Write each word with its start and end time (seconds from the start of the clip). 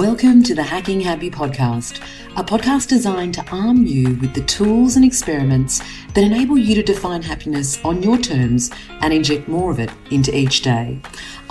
Welcome 0.00 0.42
to 0.44 0.54
the 0.54 0.62
Hacking 0.62 1.02
Happy 1.02 1.30
podcast, 1.30 2.00
a 2.34 2.42
podcast 2.42 2.88
designed 2.88 3.34
to 3.34 3.46
arm 3.50 3.84
you 3.84 4.14
with 4.14 4.32
the 4.32 4.40
tools 4.44 4.96
and 4.96 5.04
experiments 5.04 5.82
that 6.14 6.24
enable 6.24 6.56
you 6.56 6.74
to 6.76 6.82
define 6.82 7.20
happiness 7.20 7.78
on 7.84 8.02
your 8.02 8.16
terms 8.16 8.70
and 9.02 9.12
inject 9.12 9.46
more 9.46 9.70
of 9.70 9.78
it 9.78 9.90
into 10.10 10.34
each 10.34 10.62
day. 10.62 10.98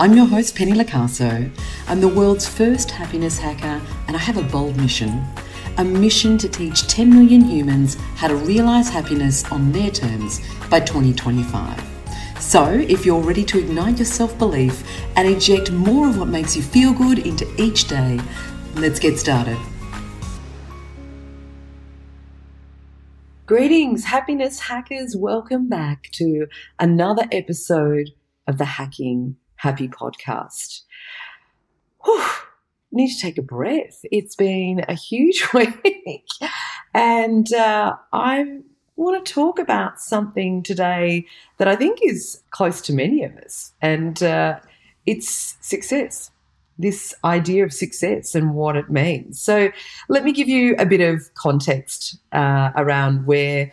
I'm 0.00 0.14
your 0.14 0.26
host, 0.26 0.56
Penny 0.56 0.72
Locaso. 0.72 1.48
I'm 1.86 2.00
the 2.00 2.08
world's 2.08 2.48
first 2.48 2.90
happiness 2.90 3.38
hacker, 3.38 3.80
and 4.08 4.16
I 4.16 4.18
have 4.18 4.36
a 4.36 4.42
bold 4.42 4.76
mission 4.76 5.24
a 5.78 5.84
mission 5.84 6.36
to 6.36 6.48
teach 6.48 6.88
10 6.88 7.08
million 7.08 7.42
humans 7.42 7.94
how 8.16 8.26
to 8.26 8.34
realize 8.34 8.88
happiness 8.88 9.48
on 9.52 9.70
their 9.70 9.92
terms 9.92 10.40
by 10.68 10.80
2025. 10.80 11.89
So, 12.40 12.72
if 12.72 13.04
you're 13.04 13.20
ready 13.20 13.44
to 13.44 13.58
ignite 13.58 13.98
your 13.98 14.06
self 14.06 14.36
belief 14.38 14.82
and 15.14 15.28
inject 15.28 15.70
more 15.70 16.08
of 16.08 16.18
what 16.18 16.28
makes 16.28 16.56
you 16.56 16.62
feel 16.62 16.94
good 16.94 17.18
into 17.18 17.46
each 17.60 17.86
day, 17.86 18.18
let's 18.76 18.98
get 18.98 19.18
started. 19.18 19.58
Greetings, 23.44 24.04
happiness 24.04 24.58
hackers. 24.58 25.14
Welcome 25.14 25.68
back 25.68 26.08
to 26.12 26.46
another 26.78 27.24
episode 27.30 28.10
of 28.46 28.56
the 28.56 28.64
Hacking 28.64 29.36
Happy 29.56 29.86
podcast. 29.86 30.80
Whew, 32.04 32.24
need 32.90 33.14
to 33.14 33.20
take 33.20 33.36
a 33.36 33.42
breath. 33.42 34.00
It's 34.04 34.34
been 34.34 34.82
a 34.88 34.94
huge 34.94 35.46
week, 35.54 36.26
and 36.94 37.52
uh, 37.52 37.96
I'm 38.14 38.64
want 39.04 39.24
to 39.24 39.32
talk 39.32 39.58
about 39.58 40.00
something 40.00 40.62
today 40.62 41.26
that 41.58 41.68
I 41.68 41.76
think 41.76 42.00
is 42.02 42.42
close 42.50 42.80
to 42.82 42.92
many 42.92 43.24
of 43.24 43.36
us, 43.36 43.72
and 43.80 44.22
uh, 44.22 44.60
it's 45.06 45.56
success. 45.60 46.30
This 46.78 47.14
idea 47.24 47.64
of 47.64 47.72
success 47.74 48.34
and 48.34 48.54
what 48.54 48.74
it 48.76 48.88
means. 48.88 49.40
So, 49.40 49.70
let 50.08 50.24
me 50.24 50.32
give 50.32 50.48
you 50.48 50.74
a 50.78 50.86
bit 50.86 51.00
of 51.00 51.32
context 51.34 52.18
uh, 52.32 52.70
around 52.76 53.26
where 53.26 53.72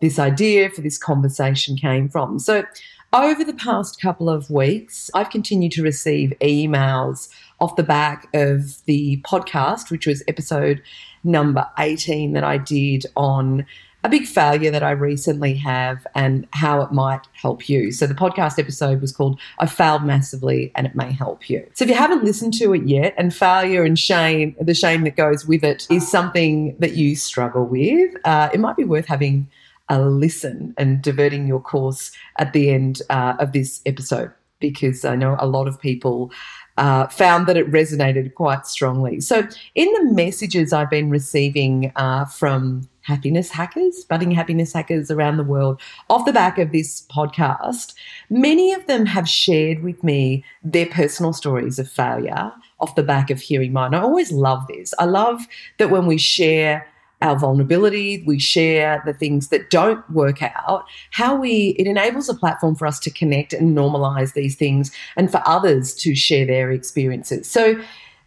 this 0.00 0.18
idea 0.18 0.70
for 0.70 0.80
this 0.80 0.98
conversation 0.98 1.76
came 1.76 2.08
from. 2.08 2.38
So, 2.38 2.64
over 3.12 3.44
the 3.44 3.54
past 3.54 4.00
couple 4.00 4.28
of 4.28 4.50
weeks, 4.50 5.08
I've 5.14 5.30
continued 5.30 5.72
to 5.72 5.82
receive 5.82 6.32
emails 6.40 7.28
off 7.60 7.76
the 7.76 7.84
back 7.84 8.28
of 8.34 8.84
the 8.86 9.22
podcast, 9.24 9.90
which 9.90 10.06
was 10.06 10.22
episode 10.26 10.82
number 11.22 11.64
18 11.78 12.32
that 12.32 12.42
I 12.44 12.58
did 12.58 13.06
on 13.16 13.66
a 14.04 14.08
big 14.10 14.26
failure 14.26 14.70
that 14.70 14.82
I 14.82 14.90
recently 14.90 15.54
have 15.54 16.06
and 16.14 16.46
how 16.50 16.82
it 16.82 16.92
might 16.92 17.22
help 17.32 17.70
you. 17.70 17.90
So 17.90 18.06
the 18.06 18.14
podcast 18.14 18.58
episode 18.58 19.00
was 19.00 19.12
called 19.12 19.40
I 19.58 19.66
Failed 19.66 20.04
Massively 20.04 20.70
and 20.76 20.86
It 20.86 20.94
May 20.94 21.10
Help 21.10 21.48
You. 21.48 21.66
So 21.72 21.84
if 21.84 21.88
you 21.88 21.96
haven't 21.96 22.22
listened 22.22 22.52
to 22.54 22.74
it 22.74 22.86
yet, 22.86 23.14
and 23.16 23.34
failure 23.34 23.82
and 23.82 23.98
shame, 23.98 24.54
the 24.60 24.74
shame 24.74 25.04
that 25.04 25.16
goes 25.16 25.46
with 25.46 25.64
it 25.64 25.86
is 25.90 26.06
something 26.06 26.76
that 26.78 26.92
you 26.92 27.16
struggle 27.16 27.64
with, 27.64 28.14
uh, 28.26 28.50
it 28.52 28.60
might 28.60 28.76
be 28.76 28.84
worth 28.84 29.06
having 29.06 29.48
a 29.88 30.00
listen 30.02 30.74
and 30.76 31.00
diverting 31.00 31.46
your 31.46 31.60
course 31.60 32.12
at 32.38 32.52
the 32.52 32.70
end 32.70 33.00
uh, 33.08 33.34
of 33.38 33.52
this 33.52 33.80
episode 33.86 34.30
because 34.60 35.04
I 35.04 35.16
know 35.16 35.36
a 35.38 35.46
lot 35.46 35.66
of 35.66 35.80
people 35.80 36.30
uh, 36.76 37.06
found 37.06 37.46
that 37.46 37.56
it 37.56 37.70
resonated 37.70 38.34
quite 38.34 38.66
strongly. 38.66 39.20
So, 39.20 39.46
in 39.74 39.92
the 39.92 40.12
messages 40.12 40.72
I've 40.72 40.90
been 40.90 41.10
receiving 41.10 41.92
uh, 41.96 42.24
from 42.24 42.88
happiness 43.04 43.50
hackers, 43.50 44.04
budding 44.04 44.30
happiness 44.30 44.72
hackers 44.72 45.10
around 45.10 45.36
the 45.36 45.44
world, 45.44 45.80
off 46.10 46.26
the 46.26 46.32
back 46.32 46.58
of 46.58 46.72
this 46.72 47.06
podcast, 47.10 47.94
many 48.28 48.72
of 48.72 48.86
them 48.86 49.06
have 49.06 49.28
shared 49.28 49.82
with 49.82 50.02
me 50.02 50.44
their 50.62 50.86
personal 50.86 51.32
stories 51.32 51.78
of 51.78 51.88
failure 51.88 52.52
off 52.80 52.96
the 52.96 53.02
back 53.02 53.30
of 53.30 53.40
hearing 53.40 53.72
mine. 53.72 53.94
I 53.94 54.00
always 54.00 54.32
love 54.32 54.66
this. 54.68 54.92
I 54.98 55.04
love 55.04 55.46
that 55.78 55.90
when 55.90 56.06
we 56.06 56.18
share 56.18 56.86
our 57.22 57.38
vulnerability, 57.38 58.22
we 58.26 58.38
share 58.38 59.02
the 59.06 59.14
things 59.14 59.48
that 59.48 59.70
don't 59.70 60.08
work 60.10 60.42
out, 60.42 60.84
how 61.10 61.34
we, 61.34 61.74
it 61.78 61.86
enables 61.86 62.28
a 62.28 62.34
platform 62.34 62.74
for 62.74 62.86
us 62.86 62.98
to 63.00 63.10
connect 63.10 63.52
and 63.52 63.76
normalize 63.76 64.34
these 64.34 64.56
things 64.56 64.90
and 65.16 65.30
for 65.30 65.40
others 65.46 65.94
to 65.94 66.14
share 66.14 66.44
their 66.46 66.70
experiences. 66.70 67.48
So, 67.48 67.80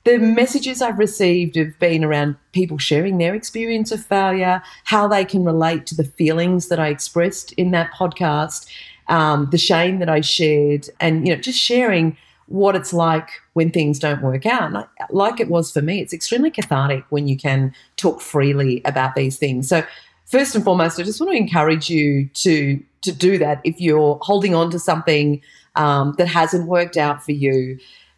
the 0.08 0.18
messages 0.18 0.82
I've 0.82 0.98
received 0.98 1.58
have 1.58 1.78
been 1.80 2.02
around 2.02 2.38
people 2.54 2.78
sharing 2.78 3.18
their 3.18 3.36
experience 3.36 3.92
of 3.92 4.06
failure, 4.06 4.64
how 4.86 5.06
they 5.06 5.26
can 5.26 5.44
relate 5.44 5.86
to 5.88 5.96
the 5.96 6.06
feelings 6.06 6.70
that 6.70 6.80
I 6.80 6.88
expressed 6.88 7.52
in 7.54 7.72
that 7.72 7.92
podcast, 7.92 8.70
um, 9.10 9.50
the 9.52 9.58
shame 9.58 10.00
that 10.00 10.08
I 10.08 10.22
shared, 10.22 10.90
and 11.02 11.28
you 11.28 11.36
know, 11.36 11.42
just 11.42 11.60
sharing 11.60 12.16
what 12.46 12.74
it's 12.74 12.94
like 12.94 13.30
when 13.52 13.70
things 13.70 14.00
don't 14.00 14.22
work 14.22 14.46
out. 14.46 14.64
And 14.72 14.86
like 15.10 15.42
it 15.42 15.50
was 15.50 15.74
for 15.74 15.82
me, 15.82 16.00
it's 16.00 16.14
extremely 16.14 16.52
cathartic 16.52 17.04
when 17.10 17.28
you 17.28 17.36
can 17.36 17.74
talk 17.98 18.22
freely 18.22 18.82
about 18.86 19.14
these 19.14 19.38
things. 19.38 19.68
So, 19.68 19.84
first 20.26 20.56
and 20.56 20.64
foremost, 20.64 21.02
I 21.02 21.04
just 21.04 21.20
want 21.20 21.34
to 21.34 21.38
encourage 21.38 21.90
you 21.90 22.30
to 22.30 22.82
to 23.02 23.12
do 23.12 23.38
that 23.40 23.60
if 23.66 23.82
you're 23.82 24.18
holding 24.22 24.56
on 24.56 24.72
to 24.72 24.80
something 24.80 25.42
um, 25.76 26.16
that 26.18 26.30
hasn't 26.30 26.70
worked 26.70 26.96
out 26.96 27.26
for 27.26 27.34
you 27.34 27.78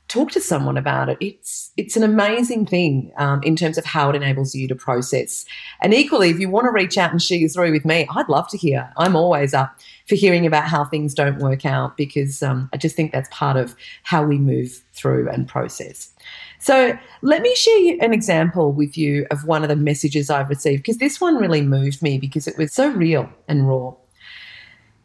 talk 0.10 0.32
to 0.32 0.42
someone 0.42 0.76
about 0.76 1.08
it. 1.08 1.18
It's 1.22 1.72
it's 1.78 1.96
an 1.96 2.04
amazing 2.04 2.66
thing 2.66 3.12
um, 3.18 3.42
in 3.44 3.56
terms 3.56 3.78
of 3.78 3.86
how 3.86 4.10
it 4.10 4.16
enables 4.16 4.54
you 4.54 4.68
to 4.68 4.76
process. 4.76 5.46
And 5.82 5.94
equally, 5.94 6.30
if 6.30 6.40
you 6.40 6.50
want 6.50 6.66
to 6.66 6.72
reach 6.72 6.98
out 6.98 7.12
and 7.12 7.22
share 7.22 7.38
your 7.38 7.48
story 7.48 7.72
with 7.72 7.86
me, 7.86 8.08
I'd 8.14 8.28
love 8.28 8.50
to 8.50 8.58
hear. 8.58 8.92
I'm 8.98 9.16
always 9.16 9.54
up 9.54 9.80
for 10.08 10.16
hearing 10.16 10.46
about 10.46 10.66
how 10.66 10.84
things 10.84 11.14
don't 11.14 11.38
work 11.38 11.66
out 11.66 11.96
because 11.96 12.44
um, 12.44 12.70
I 12.74 12.78
just 12.78 12.96
think 12.96 13.14
that's 13.14 13.30
part 13.32 13.56
of 13.56 13.76
how 14.04 14.24
we 14.24 14.38
move 14.38 14.84
through 14.94 15.30
and 15.30 15.48
process. 15.48 16.12
So 16.60 16.98
let 17.22 17.42
me 17.42 17.56
share 17.56 17.98
an 18.02 18.14
example 18.14 18.74
with 18.74 18.98
you 18.98 19.26
of 19.32 19.46
one 19.46 19.64
of 19.64 19.70
the 19.70 19.78
messages 19.78 20.30
I've 20.30 20.50
received 20.50 20.84
because 20.84 20.98
this 20.98 21.22
one 21.22 21.38
really 21.38 21.62
moved 21.62 22.02
me 22.02 22.18
because 22.18 22.48
it 22.48 22.58
was 22.58 22.74
so 22.74 22.90
real 22.90 23.30
and 23.48 23.70
raw. 23.70 23.94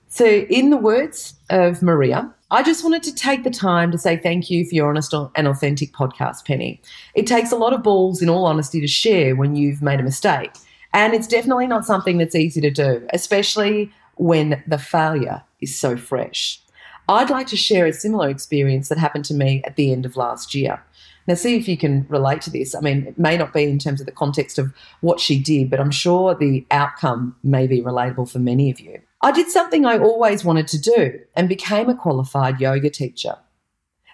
So, 0.09 0.27
in 0.27 0.71
the 0.71 0.77
words 0.77 1.35
of 1.51 1.83
Maria, 1.83 2.33
I 2.55 2.63
just 2.63 2.85
wanted 2.85 3.03
to 3.03 3.13
take 3.13 3.43
the 3.43 3.51
time 3.51 3.91
to 3.91 3.99
say 3.99 4.17
thank 4.17 4.49
you 4.49 4.65
for 4.65 4.77
your 4.77 4.89
honest 4.89 5.13
and 5.13 5.49
authentic 5.49 5.93
podcast, 5.93 6.45
Penny. 6.45 6.81
It 7.17 7.27
takes 7.27 7.51
a 7.51 7.57
lot 7.57 7.73
of 7.73 7.83
balls, 7.83 8.23
in 8.23 8.29
all 8.29 8.47
honesty, 8.47 8.81
to 8.81 8.87
share 8.87 9.35
when 9.35 9.57
you've 9.57 9.83
made 9.83 9.99
a 9.99 10.05
mistake. 10.05 10.53
And 10.93 11.15
it's 11.15 11.27
definitely 11.27 11.67
not 11.67 11.85
something 11.85 12.17
that's 12.17 12.37
easy 12.37 12.61
to 12.61 12.71
do, 12.71 13.05
especially 13.13 13.93
when 14.19 14.63
the 14.69 14.79
failure 14.79 15.43
is 15.61 15.77
so 15.77 15.97
fresh. 15.97 16.61
I'd 17.09 17.29
like 17.29 17.49
to 17.49 17.57
share 17.57 17.87
a 17.87 17.93
similar 17.93 18.29
experience 18.29 18.89
that 18.89 18.99
happened 18.99 19.25
to 19.25 19.35
me 19.35 19.61
at 19.65 19.75
the 19.75 19.91
end 19.91 20.07
of 20.07 20.17
last 20.17 20.55
year. 20.55 20.81
Now, 21.27 21.35
see 21.35 21.57
if 21.57 21.69
you 21.69 21.77
can 21.77 22.07
relate 22.09 22.43
to 22.43 22.51
this. 22.51 22.75
I 22.75 22.81
mean, 22.81 23.07
it 23.07 23.19
may 23.19 23.37
not 23.37 23.53
be 23.53 23.65
in 23.65 23.79
terms 23.79 24.01
of 24.01 24.07
the 24.07 24.13
context 24.13 24.59
of 24.59 24.75
what 25.01 25.21
she 25.21 25.39
did, 25.39 25.71
but 25.71 25.81
I'm 25.81 25.91
sure 25.91 26.35
the 26.35 26.67
outcome 26.71 27.35
may 27.43 27.67
be 27.67 27.81
relatable 27.81 28.31
for 28.31 28.39
many 28.39 28.71
of 28.71 28.79
you. 28.79 29.01
I 29.23 29.33
did 29.33 29.49
something 29.49 29.87
I 29.87 29.99
always 29.99 30.45
wanted 30.45 30.69
to 30.69 30.79
do 30.79 31.19
and 31.35 31.49
became 31.49 31.89
a 31.89 31.95
qualified 31.95 32.61
yoga 32.61 32.91
teacher. 32.91 33.37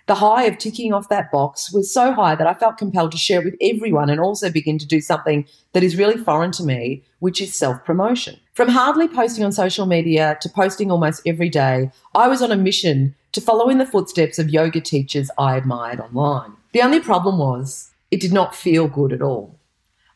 The 0.07 0.17
high 0.17 0.45
of 0.45 0.59
ticking 0.59 0.93
off 0.93 1.09
that 1.09 1.31
box 1.31 1.73
was 1.73 1.93
so 1.93 2.13
high 2.13 2.35
that 2.35 2.47
I 2.47 2.55
felt 2.55 2.79
compelled 2.79 3.13
to 3.13 3.19
share 3.19 3.41
it 3.41 3.45
with 3.45 3.57
everyone 3.61 4.11
and 4.11 4.21
also 4.21 4.51
begin 4.51 4.79
to 4.79 4.87
do 4.87 5.01
something 5.01 5.47
that 5.73 5.85
is 5.85 5.97
really 5.97 6.17
foreign 6.17 6.53
to 6.53 6.65
me, 6.65 7.05
which 7.21 7.41
is 7.41 7.55
self 7.55 7.85
promotion. 7.85 8.39
From 8.55 8.69
hardly 8.69 9.07
posting 9.07 9.45
on 9.45 9.53
social 9.53 9.87
media 9.87 10.37
to 10.43 10.49
posting 10.49 10.91
almost 10.91 11.23
every 11.27 11.49
day, 11.49 11.91
I 12.15 12.29
was 12.29 12.43
on 12.43 12.51
a 12.51 12.57
mission 12.57 13.15
to 13.33 13.41
follow 13.41 13.69
in 13.69 13.79
the 13.79 13.87
footsteps 13.87 14.39
of 14.39 14.51
yoga 14.51 14.81
teachers 14.81 15.31
I 15.39 15.57
admired 15.57 16.01
online. 16.01 16.57
The 16.73 16.83
only 16.83 17.01
problem 17.01 17.39
was 17.39 17.91
it 18.11 18.21
did 18.21 18.33
not 18.33 18.55
feel 18.55 18.89
good 18.89 19.13
at 19.13 19.23
all. 19.23 19.59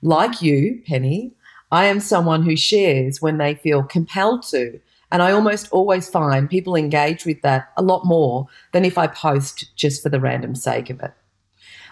Like 0.03 0.42
you, 0.42 0.82
Penny, 0.87 1.32
I 1.72 1.87
am 1.87 1.98
someone 1.98 2.42
who 2.42 2.56
shares 2.56 3.20
when 3.20 3.38
they 3.38 3.54
feel 3.54 3.82
compelled 3.82 4.42
to. 4.50 4.81
And 5.10 5.22
I 5.22 5.32
almost 5.32 5.69
always 5.70 6.09
find 6.09 6.50
people 6.50 6.76
engage 6.76 7.25
with 7.25 7.41
that 7.42 7.72
a 7.76 7.82
lot 7.82 8.04
more 8.04 8.48
than 8.72 8.84
if 8.84 8.98
I 8.98 9.06
post 9.06 9.74
just 9.77 10.03
for 10.03 10.09
the 10.09 10.21
random 10.21 10.54
sake 10.54 10.91
of 10.91 11.01
it. 11.01 11.12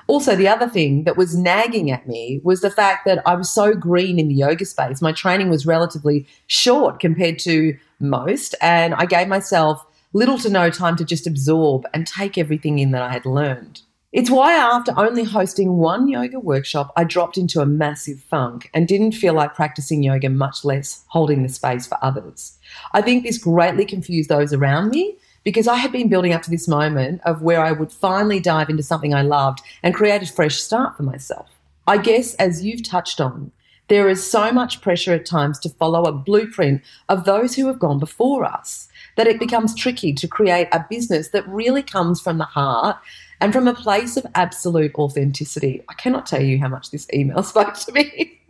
Also, 0.09 0.35
the 0.35 0.49
other 0.49 0.69
thing 0.69 1.05
that 1.05 1.17
was 1.17 1.37
nagging 1.37 1.91
at 1.91 2.08
me 2.08 2.41
was 2.43 2.61
the 2.61 2.70
fact 2.70 3.05
that 3.06 3.23
I 3.26 3.35
was 3.35 3.49
so 3.49 3.75
green 3.75 4.19
in 4.19 4.29
the 4.29 4.35
yoga 4.35 4.65
space. 4.65 5.00
My 5.00 5.12
training 5.12 5.49
was 5.49 5.67
relatively 5.67 6.26
short 6.49 6.99
compared 6.99 7.38
to 7.41 7.76
most, 8.00 8.55
and 8.61 8.94
I 8.94 9.06
gave 9.06 9.29
myself 9.29 9.85
little 10.12 10.38
to 10.38 10.50
no 10.50 10.70
time 10.70 10.97
to 10.97 11.05
just 11.05 11.26
absorb 11.26 11.87
and 11.94 12.06
take 12.06 12.37
everything 12.37 12.81
in 12.81 12.91
that 12.91 13.03
I 13.03 13.12
had 13.12 13.25
learned. 13.25 13.82
It's 14.12 14.31
why, 14.31 14.53
after 14.53 14.93
only 14.99 15.25
hosting 15.25 15.79
one 15.79 16.06
yoga 16.06 16.38
workshop, 16.38 16.93
I 16.99 17.05
dropped 17.05 17.38
into 17.38 17.62
a 17.62 17.67
massive 17.67 18.20
funk 18.20 18.69
and 18.75 18.87
didn't 18.87 19.12
feel 19.12 19.32
like 19.32 19.55
practicing 19.55 20.03
yoga, 20.03 20.29
much 20.29 20.67
less 20.67 21.03
holding 21.06 21.43
the 21.43 21.49
space 21.49 21.87
for 21.87 21.97
others. 22.03 22.59
I 22.93 23.00
think 23.00 23.23
this 23.23 23.38
greatly 23.38 23.87
confused 23.87 24.29
those 24.29 24.53
around 24.53 24.91
me 24.91 25.17
because 25.44 25.67
I 25.67 25.76
had 25.76 25.93
been 25.93 26.11
building 26.11 26.35
up 26.35 26.43
to 26.43 26.50
this 26.50 26.69
moment 26.69 27.23
of 27.25 27.41
where 27.41 27.62
I 27.62 27.73
would 27.73 27.91
finally 27.91 28.38
dive 28.38 28.69
into 28.69 28.82
something 28.82 29.14
I 29.14 29.23
loved 29.23 29.62
and 29.82 29.94
create 29.94 30.23
a 30.23 30.31
fresh 30.31 30.56
start 30.56 30.94
for 30.94 31.05
myself. 31.05 31.49
I 31.87 31.97
guess, 31.97 32.35
as 32.35 32.62
you've 32.62 32.82
touched 32.82 33.19
on, 33.19 33.50
there 33.88 34.11
is 34.11 34.31
so 34.31 34.53
much 34.53 34.82
pressure 34.82 35.15
at 35.15 35.26
times 35.26 35.58
to 35.61 35.69
follow 35.70 36.05
a 36.05 36.12
blueprint 36.12 36.82
of 37.08 37.25
those 37.25 37.56
who 37.56 37.67
have 37.67 37.79
gone 37.79 37.99
before 37.99 38.44
us 38.44 38.88
that 39.17 39.26
it 39.26 39.41
becomes 39.41 39.75
tricky 39.75 40.12
to 40.15 40.29
create 40.29 40.69
a 40.73 40.85
business 40.88 41.29
that 41.29 41.49
really 41.49 41.82
comes 41.82 42.20
from 42.20 42.38
the 42.38 42.44
heart 42.44 42.97
and 43.43 43.53
from 43.53 43.67
a 43.67 43.75
place 43.75 44.17
of 44.17 44.25
absolute 44.37 44.94
authenticity. 44.94 45.83
I 45.89 45.94
cannot 45.94 46.27
tell 46.27 46.41
you 46.41 46.61
how 46.61 46.69
much 46.69 46.93
this 46.93 47.09
email 47.12 47.43
spoke 47.43 47.75
to 47.75 47.93
me. 47.93 48.41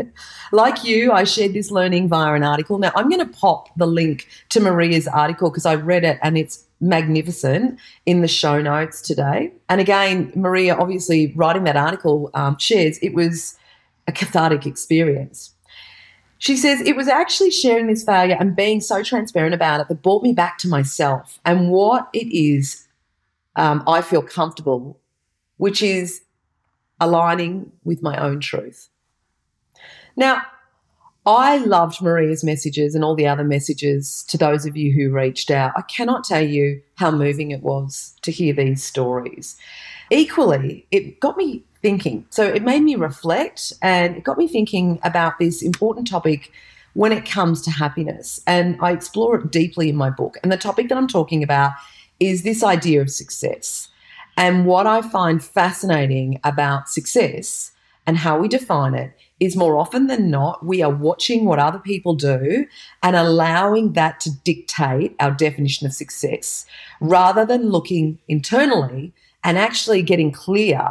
like 0.53 0.85
you, 0.85 1.13
I 1.13 1.25
shared 1.25 1.55
this 1.55 1.71
learning 1.71 2.09
via 2.09 2.35
an 2.35 2.43
article. 2.43 2.79
Now, 2.79 2.93
I'm 2.95 3.09
going 3.09 3.27
to 3.27 3.39
pop 3.39 3.71
the 3.77 3.87
link 3.87 4.29
to 4.51 4.61
Maria's 4.61 5.09
article 5.09 5.49
because 5.49 5.65
I 5.65 5.77
read 5.77 6.05
it 6.05 6.19
and 6.23 6.37
it's 6.37 6.67
magnificent 6.83 7.79
in 8.05 8.21
the 8.21 8.29
show 8.29 8.61
notes 8.61 9.01
today. 9.01 9.53
And 9.71 9.81
again, 9.81 10.31
Maria, 10.37 10.77
obviously, 10.77 11.33
writing 11.35 11.65
that 11.65 11.77
article 11.77 12.31
um, 12.35 12.59
shares 12.59 12.99
it 12.99 13.15
was 13.15 13.57
a 14.07 14.13
cathartic 14.13 14.67
experience. 14.67 15.55
She 16.37 16.57
says, 16.57 16.83
It 16.83 16.97
was 16.97 17.09
actually 17.09 17.51
sharing 17.51 17.87
this 17.87 18.05
failure 18.05 18.37
and 18.39 18.55
being 18.55 18.83
so 18.83 19.03
transparent 19.03 19.55
about 19.55 19.81
it 19.81 19.89
that 19.89 20.03
brought 20.03 20.23
me 20.23 20.35
back 20.35 20.59
to 20.59 20.69
myself 20.69 21.39
and 21.47 21.71
what 21.71 22.11
it 22.13 22.27
is 22.37 22.82
um, 23.57 23.83
I 23.87 24.01
feel 24.01 24.23
comfortable, 24.23 24.99
which 25.57 25.83
is 25.83 26.23
aligning 27.01 27.73
with 27.85 28.03
my 28.03 28.17
own 28.17 28.41
truth. 28.41 28.89
Now, 30.17 30.43
I 31.25 31.59
loved 31.59 32.03
Maria's 32.03 32.43
messages 32.43 32.95
and 32.95 33.05
all 33.05 33.15
the 33.15 33.29
other 33.29 33.45
messages 33.45 34.25
to 34.29 34.37
those 34.37 34.67
of 34.67 34.77
you 34.77 34.93
who 34.93 35.15
reached 35.15 35.51
out. 35.51 35.73
I 35.77 35.83
cannot 35.83 36.25
tell 36.25 36.45
you 36.45 36.83
how 36.97 37.13
moving 37.13 37.53
it 37.53 37.63
was 37.63 38.15
to 38.23 38.33
hear 38.33 38.53
these 38.53 38.83
stories. 38.83 39.57
Equally, 40.11 40.87
it 40.91 41.21
got 41.21 41.37
me 41.37 41.63
thinking. 41.81 42.27
So 42.31 42.45
it 42.45 42.65
made 42.65 42.83
me 42.83 42.97
reflect 42.97 43.73
and 43.83 44.17
it 44.17 44.25
got 44.25 44.37
me 44.37 44.49
thinking 44.49 44.99
about 45.05 45.39
this 45.39 45.63
important 45.63 46.09
topic 46.09 46.51
when 46.95 47.13
it 47.13 47.25
comes 47.25 47.63
to 47.63 47.71
happiness. 47.71 48.41
And 48.47 48.77
I 48.81 48.91
explore 48.91 49.37
it 49.37 49.51
deeply 49.51 49.89
in 49.89 49.97
my 49.97 50.11
book. 50.11 50.39
And 50.43 50.51
the 50.51 50.57
topic 50.57 50.89
that 50.89 50.99
I'm 50.99 51.09
talking 51.09 51.43
about 51.43 51.73
is 52.23 52.43
this 52.43 52.63
idea 52.63 53.01
of 53.01 53.11
success. 53.11 53.89
And 54.37 54.65
what 54.65 54.87
I 54.87 55.03
find 55.03 55.43
fascinating 55.43 56.41
about 56.45 56.89
success 56.89 57.73
and 58.07 58.17
how 58.17 58.39
we 58.39 58.49
define 58.49 58.95
it 58.95 59.13
is 59.41 59.57
more 59.57 59.77
often 59.77 60.07
than 60.07 60.31
not, 60.31 60.65
we 60.65 60.83
are 60.83 60.91
watching 60.91 61.45
what 61.45 61.59
other 61.59 61.79
people 61.79 62.15
do 62.15 62.67
and 63.03 63.17
allowing 63.17 63.93
that 63.95 64.21
to 64.21 64.31
dictate 64.45 65.15
our 65.21 65.33
definition 65.33 65.87
of 65.87 65.93
success 65.93 66.65
rather 67.01 67.45
than 67.45 67.71
looking 67.71 68.19
internally 68.29 69.13
and 69.45 69.59
actually 69.59 70.03
getting 70.03 70.31
clear 70.31 70.89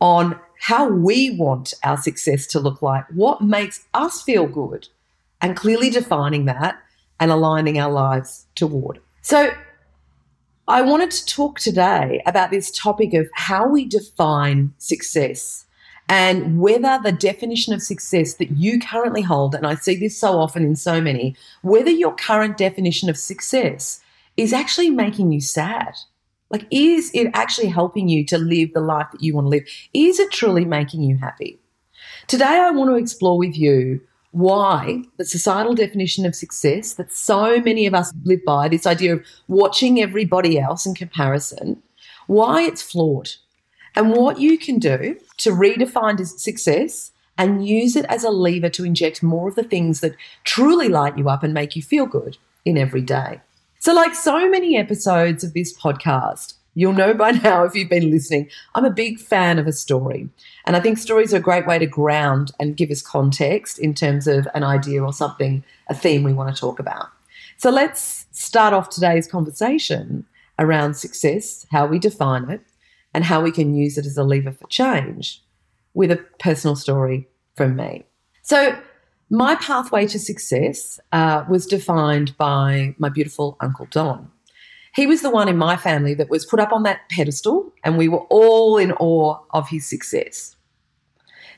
on 0.00 0.38
how 0.60 0.88
we 0.88 1.36
want 1.36 1.74
our 1.84 1.96
success 1.96 2.46
to 2.46 2.60
look 2.60 2.82
like, 2.82 3.04
what 3.10 3.40
makes 3.40 3.84
us 3.94 4.22
feel 4.22 4.46
good, 4.46 4.88
and 5.40 5.56
clearly 5.56 5.90
defining 5.90 6.46
that 6.46 6.80
and 7.20 7.30
aligning 7.30 7.78
our 7.78 7.90
lives 7.90 8.46
toward. 8.54 9.00
So, 9.22 9.50
I 10.68 10.82
wanted 10.82 11.10
to 11.12 11.24
talk 11.24 11.58
today 11.58 12.22
about 12.26 12.50
this 12.50 12.70
topic 12.70 13.14
of 13.14 13.30
how 13.32 13.66
we 13.66 13.86
define 13.86 14.74
success 14.76 15.64
and 16.10 16.60
whether 16.60 17.00
the 17.02 17.10
definition 17.10 17.72
of 17.72 17.80
success 17.80 18.34
that 18.34 18.50
you 18.50 18.78
currently 18.78 19.22
hold, 19.22 19.54
and 19.54 19.66
I 19.66 19.76
see 19.76 19.96
this 19.96 20.18
so 20.18 20.38
often 20.38 20.64
in 20.64 20.76
so 20.76 21.00
many, 21.00 21.34
whether 21.62 21.90
your 21.90 22.14
current 22.14 22.58
definition 22.58 23.08
of 23.08 23.16
success 23.16 24.02
is 24.36 24.52
actually 24.52 24.90
making 24.90 25.32
you 25.32 25.40
sad. 25.40 25.94
Like, 26.50 26.66
is 26.70 27.10
it 27.14 27.30
actually 27.32 27.68
helping 27.68 28.10
you 28.10 28.26
to 28.26 28.36
live 28.36 28.74
the 28.74 28.80
life 28.80 29.06
that 29.12 29.22
you 29.22 29.34
want 29.34 29.46
to 29.46 29.50
live? 29.50 29.64
Is 29.94 30.20
it 30.20 30.30
truly 30.32 30.66
making 30.66 31.02
you 31.02 31.16
happy? 31.16 31.58
Today, 32.26 32.44
I 32.44 32.72
want 32.72 32.90
to 32.90 32.96
explore 32.96 33.38
with 33.38 33.56
you 33.56 34.02
why 34.30 35.02
the 35.16 35.24
societal 35.24 35.74
definition 35.74 36.26
of 36.26 36.34
success 36.34 36.94
that 36.94 37.12
so 37.12 37.60
many 37.60 37.86
of 37.86 37.94
us 37.94 38.12
live 38.24 38.44
by, 38.44 38.68
this 38.68 38.86
idea 38.86 39.14
of 39.14 39.24
watching 39.48 40.00
everybody 40.00 40.58
else 40.58 40.86
in 40.86 40.94
comparison, 40.94 41.82
why 42.26 42.62
it's 42.62 42.82
flawed 42.82 43.30
and 43.96 44.12
what 44.12 44.38
you 44.38 44.58
can 44.58 44.78
do 44.78 45.18
to 45.38 45.50
redefine 45.50 46.24
success 46.26 47.10
and 47.38 47.66
use 47.66 47.96
it 47.96 48.04
as 48.06 48.24
a 48.24 48.30
lever 48.30 48.68
to 48.68 48.84
inject 48.84 49.22
more 49.22 49.48
of 49.48 49.54
the 49.54 49.62
things 49.62 50.00
that 50.00 50.16
truly 50.44 50.88
light 50.88 51.16
you 51.16 51.28
up 51.28 51.42
and 51.42 51.54
make 51.54 51.76
you 51.76 51.82
feel 51.82 52.04
good 52.04 52.36
in 52.64 52.76
every 52.76 53.00
day. 53.00 53.40
So, 53.78 53.94
like 53.94 54.14
so 54.14 54.50
many 54.50 54.76
episodes 54.76 55.44
of 55.44 55.54
this 55.54 55.76
podcast, 55.76 56.54
you'll 56.78 56.92
know 56.92 57.12
by 57.12 57.30
now 57.44 57.64
if 57.64 57.74
you've 57.74 57.88
been 57.88 58.10
listening, 58.10 58.48
I'm 58.74 58.84
a 58.84 58.90
big 58.90 59.18
fan 59.18 59.58
of 59.58 59.66
a 59.66 59.72
story. 59.72 60.28
And 60.64 60.76
I 60.76 60.80
think 60.80 60.96
stories 60.96 61.34
are 61.34 61.38
a 61.38 61.40
great 61.40 61.66
way 61.66 61.78
to 61.78 61.86
ground 61.86 62.52
and 62.60 62.76
give 62.76 62.90
us 62.90 63.02
context 63.02 63.78
in 63.80 63.94
terms 63.94 64.28
of 64.28 64.46
an 64.54 64.62
idea 64.62 65.02
or 65.02 65.12
something, 65.12 65.64
a 65.88 65.94
theme 65.94 66.22
we 66.22 66.32
want 66.32 66.54
to 66.54 66.60
talk 66.60 66.78
about. 66.78 67.08
So, 67.56 67.70
let's 67.70 68.26
start 68.30 68.72
off 68.72 68.88
today's 68.88 69.26
conversation 69.26 70.24
around 70.60 70.94
success, 70.94 71.66
how 71.72 71.86
we 71.86 71.98
define 71.98 72.48
it, 72.48 72.60
and 73.12 73.24
how 73.24 73.40
we 73.40 73.50
can 73.50 73.74
use 73.74 73.98
it 73.98 74.06
as 74.06 74.16
a 74.16 74.22
lever 74.22 74.52
for 74.52 74.68
change 74.68 75.42
with 75.94 76.12
a 76.12 76.24
personal 76.38 76.76
story 76.76 77.26
from 77.56 77.74
me. 77.74 78.04
So, 78.42 78.78
my 79.30 79.56
pathway 79.56 80.06
to 80.06 80.18
success 80.18 81.00
uh, 81.10 81.44
was 81.50 81.66
defined 81.66 82.36
by 82.38 82.94
my 82.98 83.08
beautiful 83.08 83.56
Uncle 83.60 83.88
Don. 83.90 84.30
He 84.98 85.06
was 85.06 85.22
the 85.22 85.30
one 85.30 85.48
in 85.48 85.56
my 85.56 85.76
family 85.76 86.12
that 86.14 86.28
was 86.28 86.44
put 86.44 86.58
up 86.58 86.72
on 86.72 86.82
that 86.82 87.08
pedestal, 87.08 87.72
and 87.84 87.96
we 87.96 88.08
were 88.08 88.24
all 88.30 88.78
in 88.78 88.90
awe 88.90 89.38
of 89.50 89.68
his 89.68 89.86
success. 89.86 90.56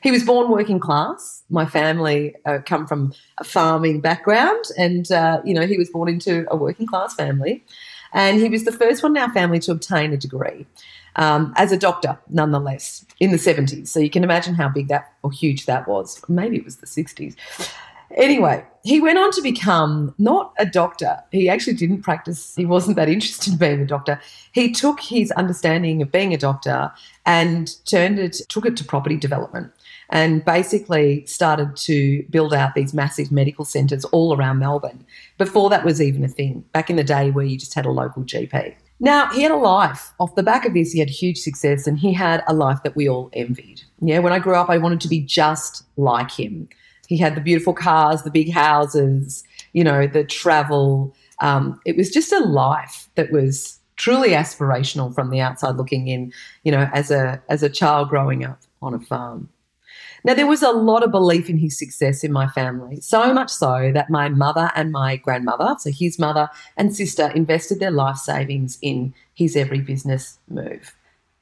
He 0.03 0.11
was 0.11 0.23
born 0.23 0.51
working 0.51 0.79
class. 0.79 1.41
My 1.49 1.65
family 1.65 2.35
uh, 2.45 2.59
come 2.63 2.85
from 2.85 3.13
a 3.39 3.43
farming 3.43 3.99
background, 3.99 4.65
and 4.77 5.11
uh, 5.11 5.41
you 5.43 5.55
know 5.55 5.65
he 5.65 5.79
was 5.79 5.89
born 5.89 6.07
into 6.07 6.45
a 6.51 6.55
working 6.55 6.85
class 6.85 7.15
family, 7.15 7.65
and 8.13 8.39
he 8.39 8.47
was 8.47 8.63
the 8.63 8.71
first 8.71 9.01
one 9.01 9.17
in 9.17 9.23
our 9.23 9.33
family 9.33 9.57
to 9.61 9.71
obtain 9.71 10.13
a 10.13 10.17
degree 10.17 10.67
um, 11.15 11.51
as 11.55 11.71
a 11.71 11.77
doctor, 11.77 12.19
nonetheless, 12.29 13.03
in 13.19 13.31
the 13.31 13.37
70s. 13.37 13.87
So 13.87 13.99
you 13.99 14.11
can 14.11 14.23
imagine 14.23 14.53
how 14.53 14.69
big 14.69 14.87
that 14.89 15.13
or 15.23 15.31
huge 15.31 15.65
that 15.65 15.87
was. 15.87 16.21
Maybe 16.29 16.57
it 16.57 16.63
was 16.63 16.77
the 16.77 16.85
60s. 16.85 17.35
Anyway, 18.15 18.65
he 18.83 18.99
went 18.99 19.17
on 19.17 19.31
to 19.31 19.41
become 19.41 20.13
not 20.17 20.53
a 20.57 20.65
doctor. 20.65 21.21
He 21.31 21.49
actually 21.49 21.75
didn't 21.75 22.01
practice, 22.01 22.55
he 22.55 22.65
wasn't 22.65 22.95
that 22.95 23.09
interested 23.15 23.53
in 23.53 23.59
being 23.59 23.81
a 23.81 23.85
doctor. 23.85 24.19
He 24.51 24.71
took 24.71 24.99
his 24.99 25.31
understanding 25.31 26.01
of 26.01 26.11
being 26.11 26.33
a 26.33 26.37
doctor 26.37 26.91
and 27.25 27.75
turned 27.85 28.19
it, 28.19 28.41
took 28.49 28.65
it 28.65 28.75
to 28.77 28.83
property 28.83 29.17
development 29.17 29.71
and 30.09 30.43
basically 30.43 31.25
started 31.25 31.75
to 31.77 32.23
build 32.29 32.53
out 32.53 32.75
these 32.75 32.93
massive 32.93 33.31
medical 33.31 33.63
centres 33.63 34.03
all 34.05 34.35
around 34.35 34.59
Melbourne 34.59 35.05
before 35.37 35.69
that 35.69 35.85
was 35.85 36.01
even 36.01 36.23
a 36.23 36.27
thing, 36.27 36.65
back 36.73 36.89
in 36.89 36.97
the 36.97 37.03
day 37.03 37.31
where 37.31 37.45
you 37.45 37.57
just 37.57 37.73
had 37.73 37.85
a 37.85 37.91
local 37.91 38.23
GP. 38.23 38.75
Now, 38.99 39.29
he 39.31 39.41
had 39.41 39.51
a 39.51 39.55
life. 39.55 40.13
Off 40.19 40.35
the 40.35 40.43
back 40.43 40.63
of 40.63 40.75
this, 40.75 40.91
he 40.91 40.99
had 40.99 41.09
huge 41.09 41.39
success 41.39 41.87
and 41.87 41.97
he 41.97 42.13
had 42.13 42.43
a 42.45 42.53
life 42.53 42.83
that 42.83 42.95
we 42.95 43.09
all 43.09 43.31
envied. 43.33 43.81
Yeah, 43.99 44.19
when 44.19 44.31
I 44.31 44.37
grew 44.37 44.55
up, 44.55 44.69
I 44.69 44.77
wanted 44.77 45.01
to 45.01 45.07
be 45.07 45.21
just 45.21 45.83
like 45.97 46.29
him. 46.29 46.69
He 47.11 47.17
had 47.17 47.35
the 47.35 47.41
beautiful 47.41 47.73
cars, 47.73 48.23
the 48.23 48.31
big 48.31 48.53
houses, 48.53 49.43
you 49.73 49.83
know, 49.83 50.07
the 50.07 50.23
travel. 50.23 51.13
Um, 51.41 51.77
it 51.85 51.97
was 51.97 52.09
just 52.09 52.31
a 52.31 52.39
life 52.39 53.09
that 53.15 53.33
was 53.33 53.77
truly 53.97 54.29
aspirational 54.29 55.13
from 55.13 55.29
the 55.29 55.41
outside 55.41 55.75
looking 55.75 56.07
in, 56.07 56.31
you 56.63 56.71
know, 56.71 56.89
as 56.93 57.11
a 57.11 57.43
as 57.49 57.63
a 57.63 57.69
child 57.69 58.07
growing 58.07 58.45
up 58.45 58.61
on 58.81 58.93
a 58.93 58.99
farm. 59.01 59.49
Now, 60.23 60.35
there 60.35 60.47
was 60.47 60.63
a 60.63 60.71
lot 60.71 61.03
of 61.03 61.11
belief 61.11 61.49
in 61.49 61.57
his 61.57 61.77
success 61.77 62.23
in 62.23 62.31
my 62.31 62.47
family, 62.47 63.01
so 63.01 63.33
much 63.33 63.49
so 63.49 63.91
that 63.93 64.09
my 64.09 64.29
mother 64.29 64.71
and 64.73 64.93
my 64.93 65.17
grandmother, 65.17 65.75
so 65.79 65.91
his 65.91 66.17
mother 66.17 66.49
and 66.77 66.95
sister, 66.95 67.29
invested 67.31 67.81
their 67.81 67.91
life 67.91 68.19
savings 68.19 68.77
in 68.81 69.13
his 69.33 69.57
every 69.57 69.81
business 69.81 70.37
move. 70.47 70.95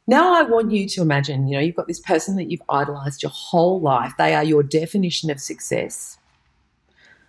Now, 0.10 0.34
I 0.34 0.42
want 0.42 0.72
you 0.72 0.90
to 0.90 1.04
imagine 1.04 1.48
you 1.48 1.56
know, 1.56 1.62
you've 1.62 1.76
got 1.76 1.86
this 1.86 2.00
person 2.00 2.36
that 2.38 2.50
you've 2.50 2.64
idolized 2.68 3.22
your 3.22 3.32
whole 3.32 3.80
life, 3.80 4.12
they 4.18 4.34
are 4.34 4.44
your 4.44 4.64
definition 4.64 5.30
of 5.30 5.40
success. 5.40 6.18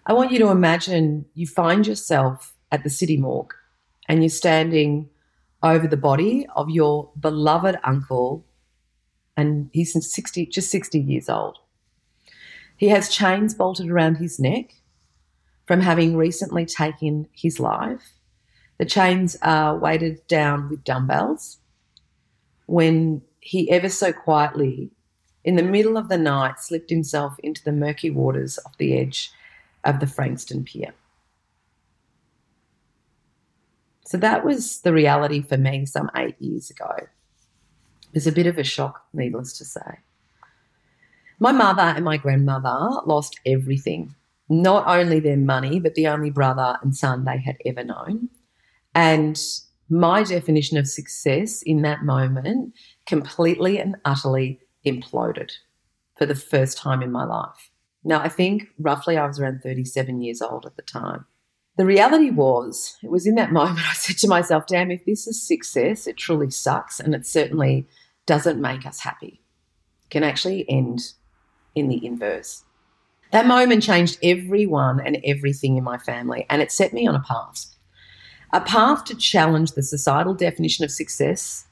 I 0.06 0.14
want 0.14 0.32
you 0.32 0.38
to 0.38 0.48
imagine 0.48 1.26
you 1.34 1.46
find 1.46 1.86
yourself 1.86 2.54
at 2.72 2.82
the 2.82 2.88
city 2.88 3.18
morgue 3.18 3.52
and 4.08 4.22
you're 4.22 4.30
standing 4.30 5.10
over 5.62 5.86
the 5.86 5.98
body 5.98 6.46
of 6.56 6.70
your 6.70 7.10
beloved 7.20 7.76
uncle 7.84 8.46
and 9.36 9.68
he's 9.74 9.92
60, 9.92 10.46
just 10.46 10.70
60 10.70 10.98
years 10.98 11.28
old. 11.28 11.58
He 12.78 12.88
has 12.88 13.10
chains 13.10 13.52
bolted 13.52 13.90
around 13.90 14.14
his 14.14 14.40
neck 14.40 14.72
from 15.66 15.82
having 15.82 16.16
recently 16.16 16.64
taken 16.64 17.28
his 17.32 17.60
life. 17.60 18.14
The 18.78 18.86
chains 18.86 19.36
are 19.42 19.76
weighted 19.76 20.26
down 20.28 20.70
with 20.70 20.82
dumbbells. 20.82 21.59
When 22.70 23.22
he 23.40 23.68
ever 23.68 23.88
so 23.88 24.12
quietly, 24.12 24.92
in 25.42 25.56
the 25.56 25.62
middle 25.64 25.96
of 25.96 26.08
the 26.08 26.16
night, 26.16 26.60
slipped 26.60 26.88
himself 26.88 27.34
into 27.40 27.64
the 27.64 27.72
murky 27.72 28.10
waters 28.10 28.60
off 28.64 28.78
the 28.78 28.96
edge 28.96 29.32
of 29.82 29.98
the 29.98 30.06
Frankston 30.06 30.62
Pier. 30.62 30.94
So 34.06 34.18
that 34.18 34.44
was 34.44 34.82
the 34.82 34.92
reality 34.92 35.42
for 35.42 35.56
me 35.56 35.84
some 35.84 36.10
eight 36.14 36.36
years 36.40 36.70
ago 36.70 36.92
It 36.98 37.08
was 38.14 38.28
a 38.28 38.32
bit 38.32 38.46
of 38.46 38.56
a 38.56 38.62
shock, 38.62 39.04
needless 39.12 39.58
to 39.58 39.64
say. 39.64 39.98
My 41.40 41.50
mother 41.50 41.82
and 41.82 42.04
my 42.04 42.18
grandmother 42.18 43.02
lost 43.04 43.40
everything 43.44 44.14
not 44.48 44.86
only 44.86 45.18
their 45.18 45.36
money, 45.36 45.80
but 45.80 45.96
the 45.96 46.06
only 46.06 46.30
brother 46.30 46.78
and 46.82 46.94
son 46.94 47.24
they 47.24 47.38
had 47.38 47.56
ever 47.66 47.82
known. 47.82 48.28
And 48.94 49.40
my 49.90 50.22
definition 50.22 50.78
of 50.78 50.88
success 50.88 51.62
in 51.62 51.82
that 51.82 52.04
moment 52.04 52.74
completely 53.06 53.78
and 53.78 53.96
utterly 54.04 54.60
imploded 54.86 55.50
for 56.16 56.26
the 56.26 56.34
first 56.34 56.78
time 56.78 57.02
in 57.02 57.10
my 57.10 57.24
life. 57.24 57.70
Now, 58.04 58.20
I 58.20 58.28
think 58.28 58.68
roughly 58.78 59.16
I 59.16 59.26
was 59.26 59.38
around 59.38 59.62
37 59.62 60.22
years 60.22 60.40
old 60.40 60.64
at 60.64 60.76
the 60.76 60.82
time. 60.82 61.26
The 61.76 61.84
reality 61.84 62.30
was, 62.30 62.96
it 63.02 63.10
was 63.10 63.26
in 63.26 63.34
that 63.34 63.52
moment 63.60 63.86
I 63.88 63.94
said 63.94 64.18
to 64.18 64.28
myself, 64.28 64.66
damn, 64.66 64.90
if 64.90 65.04
this 65.04 65.26
is 65.26 65.46
success, 65.46 66.06
it 66.06 66.16
truly 66.16 66.50
sucks 66.50 67.00
and 67.00 67.14
it 67.14 67.26
certainly 67.26 67.86
doesn't 68.26 68.60
make 68.60 68.86
us 68.86 69.00
happy. 69.00 69.42
It 70.04 70.10
can 70.10 70.22
actually 70.22 70.68
end 70.68 71.12
in 71.74 71.88
the 71.88 72.04
inverse. 72.04 72.64
That 73.32 73.46
moment 73.46 73.82
changed 73.82 74.18
everyone 74.22 75.00
and 75.00 75.18
everything 75.24 75.76
in 75.76 75.84
my 75.84 75.98
family, 75.98 76.46
and 76.50 76.60
it 76.60 76.72
set 76.72 76.92
me 76.92 77.06
on 77.06 77.14
a 77.14 77.20
path. 77.20 77.66
A 78.52 78.60
path 78.60 79.04
to 79.04 79.14
challenge 79.14 79.72
the 79.72 79.82
societal 79.82 80.34
definition 80.34 80.84
of 80.84 80.90
success 80.90 81.66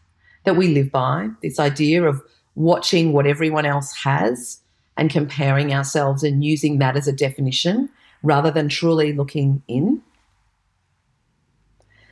that 0.45 0.57
we 0.57 0.69
live 0.69 0.91
by, 0.91 1.29
this 1.43 1.59
idea 1.59 2.05
of 2.05 2.23
watching 2.55 3.13
what 3.13 3.27
everyone 3.27 3.67
else 3.67 3.93
has 3.95 4.61
and 4.97 5.11
comparing 5.11 5.73
ourselves 5.73 6.23
and 6.23 6.45
using 6.45 6.79
that 6.79 6.97
as 6.97 7.09
a 7.09 7.13
definition 7.13 7.89
rather 8.23 8.51
than 8.51 8.69
truly 8.69 9.13
looking 9.13 9.63
in. 9.69 10.03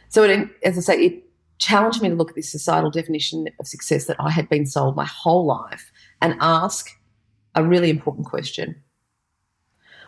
So, 0.09 0.23
it, 0.23 0.49
as 0.63 0.79
I 0.79 0.81
say, 0.81 1.05
it 1.05 1.25
challenged 1.59 2.03
me 2.03 2.09
to 2.09 2.15
look 2.15 2.31
at 2.31 2.37
this 2.37 2.51
societal 2.51 2.91
definition 2.91 3.49
of 3.59 3.67
success 3.67 4.07
that 4.07 4.17
I 4.21 4.31
had 4.31 4.49
been 4.49 4.67
sold 4.67 4.95
my 4.95 5.05
whole 5.05 5.47
life 5.47 5.91
and 6.21 6.37
ask 6.41 6.91
a 7.55 7.65
really 7.65 7.91
important 7.91 8.27
question 8.27 8.77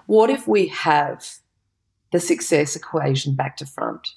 what 0.06 0.30
if 0.30 0.48
we 0.48 0.68
have 0.68 1.26
the 2.12 2.20
success 2.20 2.74
equation 2.74 3.34
back 3.34 3.58
to 3.58 3.66
front? 3.66 4.08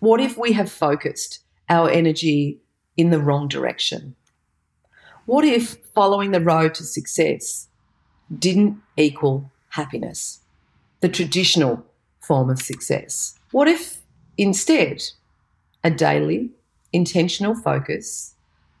What 0.00 0.20
if 0.20 0.36
we 0.36 0.52
have 0.52 0.70
focused 0.70 1.40
our 1.68 1.90
energy 1.90 2.60
in 2.96 3.10
the 3.10 3.20
wrong 3.20 3.48
direction? 3.48 4.14
What 5.26 5.44
if 5.44 5.76
following 5.94 6.30
the 6.30 6.40
road 6.40 6.74
to 6.74 6.84
success 6.84 7.68
didn't 8.36 8.80
equal 8.96 9.50
happiness, 9.70 10.40
the 11.00 11.08
traditional 11.08 11.84
form 12.20 12.50
of 12.50 12.60
success? 12.60 13.38
What 13.50 13.68
if 13.68 14.02
instead 14.36 15.02
a 15.84 15.90
daily, 15.90 16.50
intentional 16.92 17.54
focus 17.54 18.34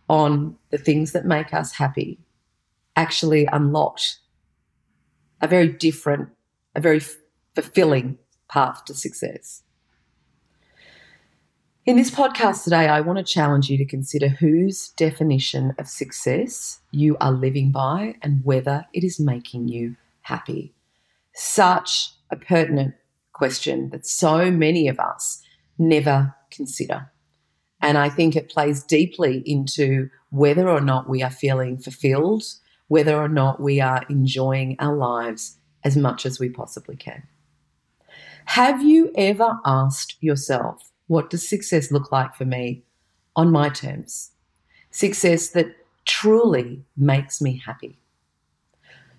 on 0.08 0.56
the 0.70 0.78
things 0.78 1.12
that 1.12 1.24
make 1.24 1.52
us 1.52 1.72
happy 1.72 2.18
actually 2.96 3.46
unlocked 3.52 4.18
a 5.40 5.46
very 5.46 5.68
different, 5.68 6.30
a 6.74 6.80
very 6.80 7.00
fulfilling 7.54 8.18
path 8.48 8.84
to 8.86 8.94
success. 8.94 9.62
In 11.88 11.96
this 11.96 12.10
podcast 12.10 12.64
today, 12.64 12.86
I 12.86 13.00
want 13.00 13.16
to 13.16 13.24
challenge 13.24 13.70
you 13.70 13.78
to 13.78 13.84
consider 13.86 14.28
whose 14.28 14.90
definition 14.90 15.74
of 15.78 15.88
success 15.88 16.80
you 16.90 17.16
are 17.18 17.32
living 17.32 17.72
by 17.72 18.16
and 18.20 18.44
whether 18.44 18.84
it 18.92 19.04
is 19.04 19.18
making 19.18 19.68
you 19.68 19.96
happy. 20.20 20.74
Such 21.32 22.10
a 22.30 22.36
pertinent 22.36 22.94
question 23.32 23.88
that 23.88 24.04
so 24.04 24.50
many 24.50 24.86
of 24.88 25.00
us 25.00 25.42
never 25.78 26.34
consider. 26.50 27.10
And 27.80 27.96
I 27.96 28.10
think 28.10 28.36
it 28.36 28.50
plays 28.50 28.82
deeply 28.82 29.42
into 29.46 30.10
whether 30.28 30.68
or 30.68 30.82
not 30.82 31.08
we 31.08 31.22
are 31.22 31.30
feeling 31.30 31.78
fulfilled 31.78 32.44
whether 32.88 33.16
or 33.16 33.30
not 33.30 33.62
we 33.62 33.80
are 33.80 34.04
enjoying 34.10 34.76
our 34.78 34.94
lives 34.94 35.56
as 35.84 35.96
much 35.96 36.26
as 36.26 36.38
we 36.38 36.50
possibly 36.50 36.96
can. 36.96 37.22
Have 38.44 38.82
you 38.82 39.10
ever 39.14 39.58
asked 39.64 40.16
yourself, 40.20 40.87
what 41.08 41.30
does 41.30 41.46
success 41.46 41.90
look 41.90 42.12
like 42.12 42.34
for 42.34 42.44
me 42.44 42.84
on 43.34 43.50
my 43.50 43.68
terms? 43.68 44.30
Success 44.90 45.48
that 45.48 45.74
truly 46.04 46.84
makes 46.96 47.42
me 47.42 47.60
happy. 47.66 47.98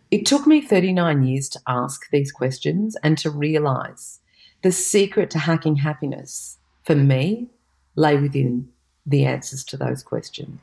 It 0.10 0.26
took 0.26 0.48
me 0.48 0.62
39 0.62 1.24
years 1.24 1.50
to 1.50 1.60
ask 1.68 2.10
these 2.10 2.32
questions 2.32 2.96
and 3.04 3.18
to 3.20 3.30
realize 3.30 4.20
the 4.64 4.72
secret 4.72 5.30
to 5.32 5.40
hacking 5.40 5.76
happiness 5.76 6.58
for 6.84 6.96
me 6.96 7.50
lay 7.96 8.18
within 8.18 8.70
the 9.06 9.26
answers 9.26 9.64
to 9.66 9.78
those 9.78 10.02
questions. 10.02 10.60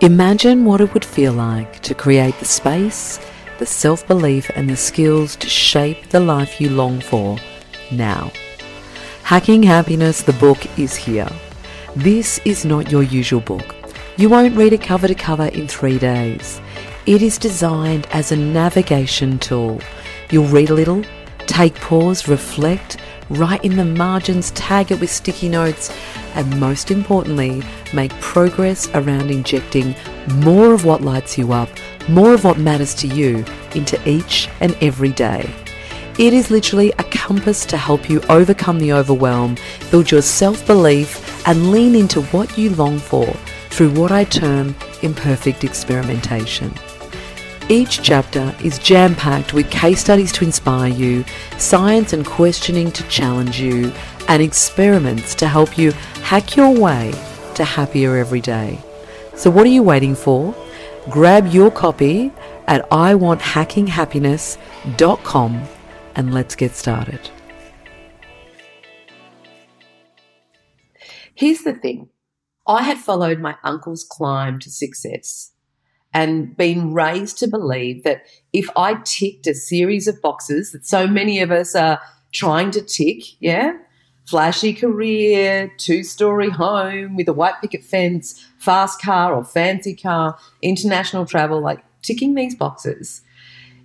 Imagine 0.00 0.66
what 0.66 0.82
it 0.82 0.92
would 0.92 1.04
feel 1.04 1.32
like 1.32 1.80
to 1.80 1.94
create 1.94 2.38
the 2.38 2.44
space, 2.44 3.18
the 3.58 3.66
self 3.66 4.06
belief, 4.06 4.50
and 4.54 4.68
the 4.68 4.76
skills 4.76 5.36
to 5.36 5.48
shape 5.48 6.08
the 6.08 6.20
life 6.20 6.60
you 6.60 6.70
long 6.70 7.00
for 7.00 7.38
now. 7.90 8.30
Hacking 9.22 9.62
Happiness, 9.62 10.22
the 10.22 10.32
book, 10.34 10.58
is 10.78 10.94
here. 10.94 11.30
This 11.96 12.40
is 12.44 12.64
not 12.64 12.90
your 12.90 13.02
usual 13.02 13.40
book. 13.40 13.74
You 14.16 14.28
won't 14.28 14.56
read 14.56 14.72
it 14.72 14.82
cover 14.82 15.08
to 15.08 15.14
cover 15.14 15.46
in 15.46 15.66
three 15.66 15.98
days. 15.98 16.60
It 17.06 17.22
is 17.22 17.38
designed 17.38 18.06
as 18.12 18.32
a 18.32 18.36
navigation 18.36 19.38
tool. 19.38 19.80
You'll 20.30 20.46
read 20.46 20.70
a 20.70 20.74
little, 20.74 21.04
take 21.46 21.74
pause, 21.76 22.28
reflect, 22.28 22.98
write 23.30 23.64
in 23.64 23.76
the 23.76 23.84
margins, 23.84 24.50
tag 24.52 24.92
it 24.92 25.00
with 25.00 25.10
sticky 25.10 25.48
notes, 25.48 25.92
and 26.34 26.58
most 26.58 26.90
importantly, 26.90 27.62
make 27.92 28.12
progress 28.20 28.88
around 28.94 29.30
injecting 29.30 29.94
more 30.36 30.72
of 30.72 30.84
what 30.84 31.02
lights 31.02 31.38
you 31.38 31.52
up, 31.52 31.68
more 32.08 32.34
of 32.34 32.44
what 32.44 32.58
matters 32.58 32.94
to 32.94 33.06
you 33.06 33.44
into 33.74 34.00
each 34.08 34.48
and 34.60 34.76
every 34.80 35.10
day. 35.10 35.48
It 36.18 36.32
is 36.32 36.50
literally 36.50 36.92
a 36.92 37.04
compass 37.04 37.66
to 37.66 37.76
help 37.76 38.08
you 38.08 38.20
overcome 38.28 38.78
the 38.78 38.92
overwhelm, 38.92 39.56
build 39.90 40.10
your 40.10 40.22
self 40.22 40.64
belief, 40.66 41.46
and 41.48 41.72
lean 41.72 41.94
into 41.94 42.22
what 42.26 42.56
you 42.56 42.70
long 42.70 42.98
for 42.98 43.26
through 43.70 43.90
what 43.90 44.12
I 44.12 44.24
term 44.24 44.76
imperfect 45.02 45.64
experimentation. 45.64 46.72
Each 47.68 48.02
chapter 48.02 48.54
is 48.62 48.78
jam 48.78 49.14
packed 49.14 49.54
with 49.54 49.70
case 49.70 50.00
studies 50.00 50.30
to 50.32 50.44
inspire 50.44 50.90
you, 50.92 51.24
science 51.58 52.12
and 52.12 52.24
questioning 52.24 52.92
to 52.92 53.02
challenge 53.08 53.58
you, 53.58 53.90
and 54.28 54.42
experiments 54.42 55.34
to 55.36 55.48
help 55.48 55.76
you 55.76 55.92
hack 56.22 56.56
your 56.56 56.70
way 56.70 57.12
to 57.54 57.64
happier 57.64 58.16
every 58.16 58.40
day. 58.40 58.78
So, 59.34 59.50
what 59.50 59.66
are 59.66 59.70
you 59.70 59.82
waiting 59.82 60.14
for? 60.14 60.54
Grab 61.10 61.48
your 61.48 61.70
copy 61.70 62.32
at 62.66 62.88
iwanthackinghappiness.com 62.90 65.62
and 66.16 66.32
let's 66.32 66.54
get 66.54 66.74
started. 66.74 67.20
Here's 71.34 71.60
the 71.60 71.74
thing 71.74 72.08
I 72.66 72.84
had 72.84 72.96
followed 72.96 73.38
my 73.38 73.56
uncle's 73.62 74.06
climb 74.08 74.58
to 74.60 74.70
success 74.70 75.52
and 76.14 76.56
been 76.56 76.94
raised 76.94 77.36
to 77.38 77.48
believe 77.48 78.04
that 78.04 78.22
if 78.52 78.70
I 78.76 78.94
ticked 79.04 79.46
a 79.46 79.54
series 79.54 80.08
of 80.08 80.22
boxes 80.22 80.72
that 80.72 80.86
so 80.86 81.06
many 81.06 81.40
of 81.40 81.50
us 81.50 81.74
are 81.74 82.00
trying 82.32 82.70
to 82.70 82.80
tick, 82.80 83.24
yeah, 83.40 83.76
flashy 84.26 84.72
career, 84.72 85.72
two 85.76 86.02
story 86.02 86.50
home 86.50 87.16
with 87.16 87.28
a 87.28 87.32
white 87.32 87.60
picket 87.60 87.84
fence, 87.84 88.46
fast 88.58 89.00
car 89.00 89.34
or 89.34 89.44
fancy 89.44 89.94
car, 89.94 90.38
international 90.62 91.26
travel, 91.26 91.60
like 91.60 91.84
ticking 92.02 92.34
these 92.34 92.54
boxes. 92.54 93.22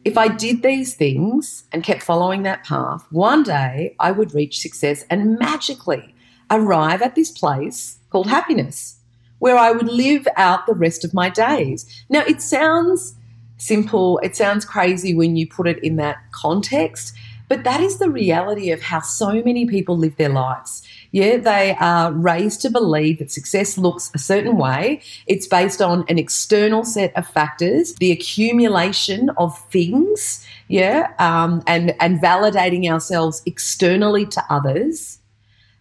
If 0.05 0.17
I 0.17 0.29
did 0.29 0.61
these 0.61 0.95
things 0.95 1.65
and 1.71 1.83
kept 1.83 2.01
following 2.01 2.43
that 2.43 2.63
path, 2.63 3.05
one 3.11 3.43
day 3.43 3.95
I 3.99 4.11
would 4.11 4.33
reach 4.33 4.61
success 4.61 5.03
and 5.09 5.37
magically 5.37 6.15
arrive 6.49 7.01
at 7.01 7.15
this 7.15 7.31
place 7.31 7.99
called 8.09 8.27
happiness 8.27 8.99
where 9.39 9.57
I 9.57 9.71
would 9.71 9.87
live 9.87 10.27
out 10.35 10.67
the 10.67 10.73
rest 10.73 11.03
of 11.03 11.13
my 11.13 11.29
days. 11.29 11.85
Now, 12.09 12.23
it 12.27 12.41
sounds 12.41 13.15
simple, 13.57 14.19
it 14.19 14.35
sounds 14.35 14.63
crazy 14.63 15.13
when 15.15 15.35
you 15.35 15.47
put 15.47 15.67
it 15.67 15.83
in 15.83 15.95
that 15.95 16.17
context, 16.31 17.15
but 17.49 17.63
that 17.63 17.81
is 17.81 17.97
the 17.97 18.11
reality 18.11 18.69
of 18.69 18.81
how 18.81 19.01
so 19.01 19.41
many 19.43 19.65
people 19.65 19.97
live 19.97 20.15
their 20.17 20.29
lives. 20.29 20.83
Yeah, 21.11 21.37
they 21.37 21.75
are 21.79 22.13
raised 22.13 22.61
to 22.61 22.69
believe 22.69 23.17
that 23.17 23.31
success 23.31 23.75
looks 23.75 24.11
a 24.13 24.19
certain 24.19 24.55
way. 24.55 25.01
It's 25.25 25.47
based 25.47 25.81
on 25.81 26.05
an 26.07 26.19
external 26.19 26.85
set 26.85 27.11
of 27.17 27.27
factors, 27.27 27.95
the 27.95 28.11
accumulation 28.11 29.31
of 29.31 29.59
things, 29.71 30.45
yeah, 30.67 31.11
um, 31.17 31.63
and 31.65 31.95
and 31.99 32.19
validating 32.19 32.87
ourselves 32.87 33.41
externally 33.47 34.27
to 34.27 34.43
others. 34.47 35.17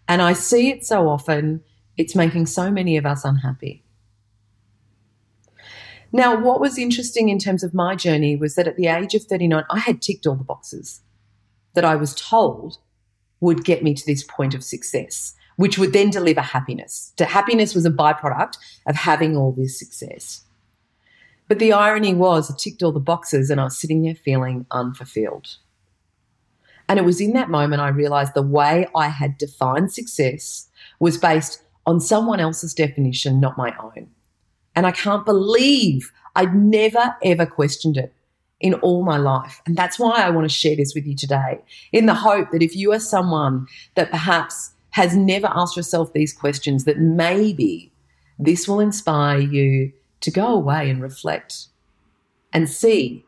And 0.08 0.22
I 0.22 0.32
see 0.32 0.70
it 0.70 0.86
so 0.86 1.08
often 1.08 1.62
it's 1.98 2.14
making 2.14 2.46
so 2.46 2.70
many 2.70 2.96
of 2.96 3.04
us 3.04 3.26
unhappy. 3.26 3.84
Now, 6.10 6.40
what 6.40 6.60
was 6.60 6.78
interesting 6.78 7.28
in 7.28 7.38
terms 7.38 7.62
of 7.62 7.74
my 7.74 7.94
journey 7.94 8.34
was 8.34 8.54
that 8.54 8.66
at 8.66 8.76
the 8.76 8.86
age 8.86 9.14
of 9.14 9.24
39, 9.24 9.64
I 9.68 9.78
had 9.80 10.00
ticked 10.00 10.26
all 10.26 10.36
the 10.36 10.44
boxes 10.44 11.02
that 11.78 11.84
I 11.84 11.94
was 11.94 12.12
told 12.12 12.78
would 13.38 13.62
get 13.64 13.84
me 13.84 13.94
to 13.94 14.04
this 14.04 14.24
point 14.24 14.52
of 14.52 14.64
success, 14.64 15.36
which 15.54 15.78
would 15.78 15.92
then 15.92 16.10
deliver 16.10 16.40
happiness. 16.40 17.12
Happiness 17.20 17.72
was 17.72 17.86
a 17.86 17.90
byproduct 17.90 18.58
of 18.88 18.96
having 18.96 19.36
all 19.36 19.52
this 19.52 19.78
success. 19.78 20.44
But 21.46 21.60
the 21.60 21.72
irony 21.72 22.14
was, 22.14 22.50
I 22.50 22.56
ticked 22.58 22.82
all 22.82 22.90
the 22.90 22.98
boxes 22.98 23.48
and 23.48 23.60
I 23.60 23.64
was 23.64 23.78
sitting 23.78 24.02
there 24.02 24.16
feeling 24.16 24.66
unfulfilled. 24.72 25.58
And 26.88 26.98
it 26.98 27.04
was 27.04 27.20
in 27.20 27.32
that 27.34 27.48
moment 27.48 27.80
I 27.80 27.90
realized 27.90 28.34
the 28.34 28.42
way 28.42 28.88
I 28.96 29.06
had 29.06 29.38
defined 29.38 29.92
success 29.92 30.68
was 30.98 31.16
based 31.16 31.62
on 31.86 32.00
someone 32.00 32.40
else's 32.40 32.74
definition, 32.74 33.38
not 33.38 33.56
my 33.56 33.72
own. 33.80 34.08
And 34.74 34.84
I 34.84 34.90
can't 34.90 35.24
believe 35.24 36.10
I'd 36.34 36.56
never 36.56 37.14
ever 37.22 37.46
questioned 37.46 37.96
it 37.96 38.12
in 38.60 38.74
all 38.74 39.04
my 39.04 39.16
life. 39.16 39.60
And 39.66 39.76
that's 39.76 39.98
why 39.98 40.22
I 40.22 40.30
want 40.30 40.44
to 40.44 40.54
share 40.54 40.76
this 40.76 40.94
with 40.94 41.06
you 41.06 41.14
today, 41.14 41.60
in 41.92 42.06
the 42.06 42.14
hope 42.14 42.50
that 42.50 42.62
if 42.62 42.74
you 42.74 42.92
are 42.92 43.00
someone 43.00 43.66
that 43.94 44.10
perhaps 44.10 44.72
has 44.90 45.16
never 45.16 45.48
asked 45.48 45.76
yourself 45.76 46.12
these 46.12 46.32
questions, 46.32 46.84
that 46.84 46.98
maybe 46.98 47.92
this 48.38 48.66
will 48.66 48.80
inspire 48.80 49.38
you 49.38 49.92
to 50.20 50.30
go 50.30 50.48
away 50.48 50.90
and 50.90 51.02
reflect 51.02 51.68
and 52.52 52.68
see 52.68 53.24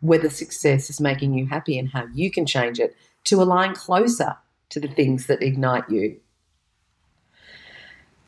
whether 0.00 0.28
success 0.28 0.90
is 0.90 1.00
making 1.00 1.32
you 1.32 1.46
happy 1.46 1.78
and 1.78 1.90
how 1.90 2.06
you 2.12 2.30
can 2.30 2.44
change 2.44 2.78
it 2.78 2.94
to 3.24 3.40
align 3.40 3.74
closer 3.74 4.36
to 4.68 4.80
the 4.80 4.88
things 4.88 5.26
that 5.26 5.42
ignite 5.42 5.88
you. 5.88 6.20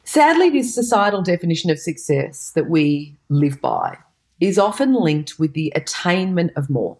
Sadly, 0.04 0.48
this 0.48 0.74
societal 0.74 1.20
definition 1.20 1.68
of 1.68 1.78
success 1.78 2.52
that 2.54 2.70
we 2.70 3.16
live 3.28 3.60
by 3.60 3.98
is 4.40 4.58
often 4.58 4.94
linked 4.94 5.38
with 5.38 5.54
the 5.54 5.72
attainment 5.74 6.52
of 6.56 6.68
more 6.70 6.98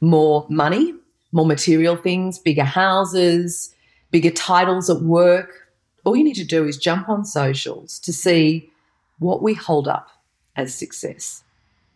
more 0.00 0.46
money, 0.50 0.94
more 1.32 1.46
material 1.46 1.96
things, 1.96 2.38
bigger 2.38 2.64
houses, 2.64 3.74
bigger 4.10 4.30
titles 4.30 4.90
at 4.90 5.02
work. 5.02 5.68
All 6.04 6.16
you 6.16 6.24
need 6.24 6.34
to 6.34 6.44
do 6.44 6.66
is 6.66 6.76
jump 6.76 7.08
on 7.08 7.24
socials 7.24 7.98
to 8.00 8.12
see 8.12 8.70
what 9.18 9.42
we 9.42 9.54
hold 9.54 9.88
up 9.88 10.08
as 10.54 10.74
success. 10.74 11.42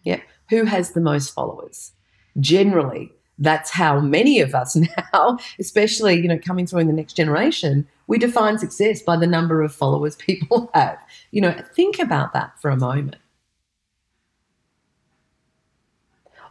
Yeah. 0.03 0.21
Who 0.49 0.65
has 0.65 0.93
the 0.93 1.01
most 1.01 1.35
followers? 1.35 1.93
Generally, 2.39 3.13
that's 3.39 3.71
how 3.71 4.01
many 4.01 4.41
of 4.41 4.55
us 4.55 4.77
now, 5.13 5.39
especially, 5.59 6.21
you 6.21 6.29
know, 6.29 6.39
coming 6.39 6.67
through 6.67 6.81
in 6.81 6.87
the 6.87 6.93
next 6.93 7.15
generation, 7.15 7.87
we 8.07 8.19
define 8.19 8.59
success 8.59 9.03
by 9.03 9.17
the 9.17 9.27
number 9.27 9.63
of 9.63 9.75
followers 9.75 10.17
people 10.31 10.71
have. 10.75 10.99
You 11.31 11.43
know, 11.43 11.63
think 11.75 11.99
about 11.99 12.33
that 12.33 12.59
for 12.61 12.71
a 12.71 12.77
moment. 12.77 13.17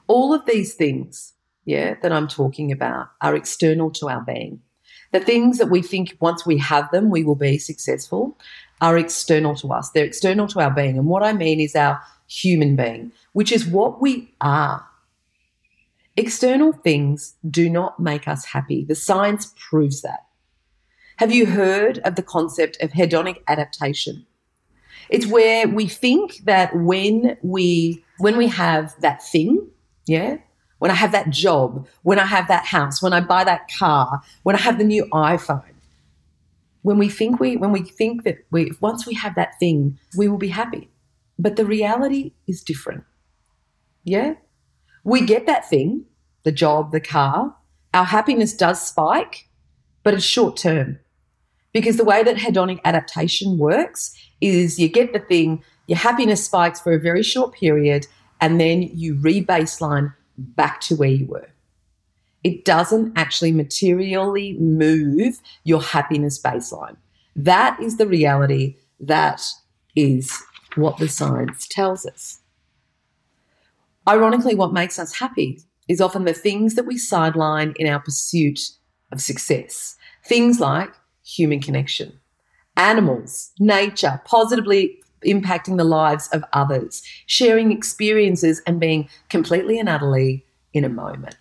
All 0.09 0.33
of 0.33 0.45
these 0.47 0.73
things, 0.73 1.33
yeah, 1.65 1.93
that 2.01 2.11
I'm 2.11 2.27
talking 2.27 2.71
about 2.71 3.11
are 3.21 3.35
external 3.35 3.91
to 3.91 4.09
our 4.09 4.21
being. 4.21 4.59
The 5.11 5.19
things 5.19 5.59
that 5.59 5.69
we 5.69 5.83
think 5.83 6.17
once 6.19 6.47
we 6.47 6.57
have 6.57 6.89
them, 6.89 7.11
we 7.11 7.23
will 7.23 7.35
be 7.35 7.59
successful 7.59 8.35
are 8.81 8.97
external 8.97 9.55
to 9.57 9.71
us. 9.71 9.91
They're 9.91 10.05
external 10.05 10.47
to 10.47 10.61
our 10.61 10.71
being. 10.71 10.97
And 10.97 11.05
what 11.05 11.21
I 11.21 11.33
mean 11.33 11.59
is 11.59 11.75
our 11.75 12.01
human 12.27 12.75
being, 12.75 13.11
which 13.33 13.51
is 13.51 13.67
what 13.67 14.01
we 14.01 14.33
are. 14.41 14.83
External 16.17 16.73
things 16.73 17.35
do 17.47 17.69
not 17.69 17.99
make 17.99 18.27
us 18.27 18.45
happy. 18.45 18.83
The 18.83 18.95
science 18.95 19.53
proves 19.69 20.01
that. 20.01 20.25
Have 21.17 21.31
you 21.31 21.45
heard 21.45 21.99
of 21.99 22.15
the 22.15 22.23
concept 22.23 22.81
of 22.81 22.91
hedonic 22.91 23.43
adaptation? 23.47 24.25
It's 25.09 25.27
where 25.27 25.67
we 25.67 25.87
think 25.87 26.37
that 26.45 26.75
when 26.75 27.37
we 27.43 28.03
when 28.17 28.37
we 28.37 28.47
have 28.47 28.95
that 29.01 29.23
thing, 29.23 29.69
yeah, 30.09 30.37
when 30.79 30.89
I 30.89 30.95
have 30.95 31.11
that 31.11 31.29
job, 31.29 31.87
when 32.01 32.17
I 32.17 32.25
have 32.25 32.47
that 32.47 32.65
house, 32.65 33.01
when 33.01 33.13
I 33.13 33.21
buy 33.21 33.43
that 33.43 33.69
car, 33.77 34.21
when 34.41 34.55
I 34.55 34.59
have 34.59 34.79
the 34.79 34.83
new 34.83 35.05
iPhone, 35.13 35.75
when 36.81 36.97
we 36.97 37.09
think 37.09 37.39
we 37.39 37.57
when 37.57 37.71
we 37.71 37.83
think 37.83 38.23
that 38.23 38.39
we 38.49 38.71
once 38.81 39.05
we 39.05 39.13
have 39.13 39.35
that 39.35 39.59
thing, 39.59 39.99
we 40.17 40.27
will 40.27 40.39
be 40.39 40.47
happy. 40.47 40.89
But 41.37 41.57
the 41.57 41.65
reality 41.65 42.33
is 42.47 42.63
different. 42.63 43.03
Yeah? 44.03 44.33
We 45.03 45.21
get 45.21 45.45
that 45.45 45.69
thing, 45.69 46.05
the 46.43 46.51
job, 46.51 46.91
the 46.91 46.99
car, 46.99 47.55
our 47.93 48.05
happiness 48.05 48.53
does 48.53 48.81
spike, 48.81 49.47
but 50.03 50.15
it's 50.15 50.23
short 50.23 50.57
term. 50.57 50.99
Because 51.71 51.97
the 51.97 52.03
way 52.03 52.23
that 52.23 52.37
hedonic 52.37 52.79
adaptation 52.83 53.59
works 53.59 54.13
is 54.41 54.79
you 54.79 54.89
get 54.89 55.13
the 55.13 55.19
thing, 55.19 55.63
your 55.85 55.99
happiness 55.99 56.43
spikes 56.43 56.81
for 56.81 56.93
a 56.93 56.99
very 56.99 57.21
short 57.21 57.53
period, 57.53 58.07
and 58.41 58.59
then 58.59 58.83
you 58.83 59.15
re-baseline 59.15 60.13
back 60.37 60.81
to 60.81 60.95
where 60.95 61.09
you 61.09 61.27
were. 61.27 61.49
It 62.43 62.63
doesn't 62.63 63.17
actually 63.17 63.51
materially 63.51 64.53
move 64.53 65.39
your 65.65 65.81
happiness 65.81 66.41
baseline. 66.41 66.95
That 67.35 67.79
is 67.81 67.97
the 67.97 68.07
reality. 68.07 68.77
That 68.99 69.45
is 69.95 70.41
what 70.75 70.97
the 70.97 71.09
science 71.09 71.67
tells 71.67 72.05
us. 72.05 72.39
Ironically, 74.07 74.55
what 74.55 74.73
makes 74.73 74.97
us 74.97 75.15
happy 75.15 75.61
is 75.87 75.99
often 75.99 76.23
the 76.23 76.33
things 76.33 76.75
that 76.75 76.85
we 76.85 76.97
sideline 76.97 77.73
in 77.77 77.87
our 77.87 77.99
pursuit 77.99 78.59
of 79.11 79.21
success. 79.21 79.95
Things 80.25 80.59
like 80.59 80.93
human 81.25 81.59
connection, 81.59 82.19
animals, 82.77 83.51
nature, 83.59 84.21
positively 84.25 85.01
impacting 85.25 85.77
the 85.77 85.83
lives 85.83 86.27
of 86.29 86.43
others, 86.53 87.03
sharing 87.25 87.71
experiences, 87.71 88.61
and 88.65 88.79
being 88.79 89.09
completely 89.29 89.79
and 89.79 89.89
utterly 89.89 90.45
in 90.73 90.83
a 90.83 90.89
moment. 90.89 91.37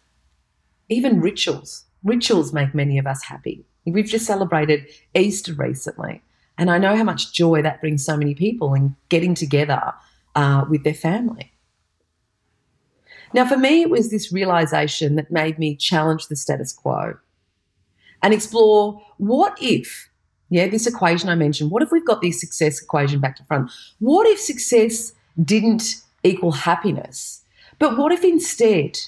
Even 0.88 1.20
rituals. 1.20 1.84
Rituals 2.04 2.52
make 2.52 2.74
many 2.74 2.98
of 2.98 3.06
us 3.06 3.24
happy. 3.24 3.64
We've 3.84 4.06
just 4.06 4.26
celebrated 4.26 4.86
Easter 5.14 5.54
recently. 5.54 6.22
And 6.56 6.70
I 6.70 6.78
know 6.78 6.96
how 6.96 7.04
much 7.04 7.32
joy 7.32 7.62
that 7.62 7.80
brings 7.80 8.04
so 8.04 8.16
many 8.16 8.34
people 8.34 8.74
in 8.74 8.96
getting 9.08 9.34
together 9.34 9.92
uh, 10.34 10.64
with 10.68 10.84
their 10.84 10.94
family. 10.94 11.52
Now, 13.34 13.46
for 13.46 13.56
me, 13.56 13.82
it 13.82 13.90
was 13.90 14.10
this 14.10 14.32
realization 14.32 15.16
that 15.16 15.30
made 15.30 15.58
me 15.58 15.76
challenge 15.76 16.28
the 16.28 16.36
status 16.36 16.72
quo 16.72 17.18
and 18.22 18.34
explore 18.34 19.02
what 19.18 19.56
if, 19.60 20.07
yeah, 20.50 20.66
this 20.68 20.86
equation 20.86 21.28
I 21.28 21.34
mentioned, 21.34 21.70
what 21.70 21.82
if 21.82 21.92
we've 21.92 22.06
got 22.06 22.22
this 22.22 22.40
success 22.40 22.80
equation 22.80 23.20
back 23.20 23.36
to 23.36 23.44
front? 23.44 23.70
What 23.98 24.26
if 24.26 24.40
success 24.40 25.12
didn't 25.42 26.02
equal 26.22 26.52
happiness? 26.52 27.42
But 27.78 27.98
what 27.98 28.12
if 28.12 28.24
instead 28.24 28.98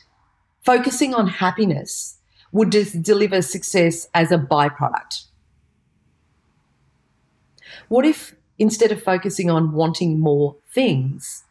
focusing 0.63 1.15
on 1.15 1.27
happiness 1.27 2.19
would 2.53 2.73
just 2.73 3.03
deliver 3.03 3.43
success 3.43 4.07
as 4.15 4.31
a 4.31 4.39
byproduct? 4.39 5.25
What 7.89 8.05
if 8.05 8.35
instead 8.59 8.93
of 8.93 9.03
focusing 9.03 9.49
on 9.51 9.73
wanting 9.73 10.21
more 10.21 10.57
things, 10.73 11.45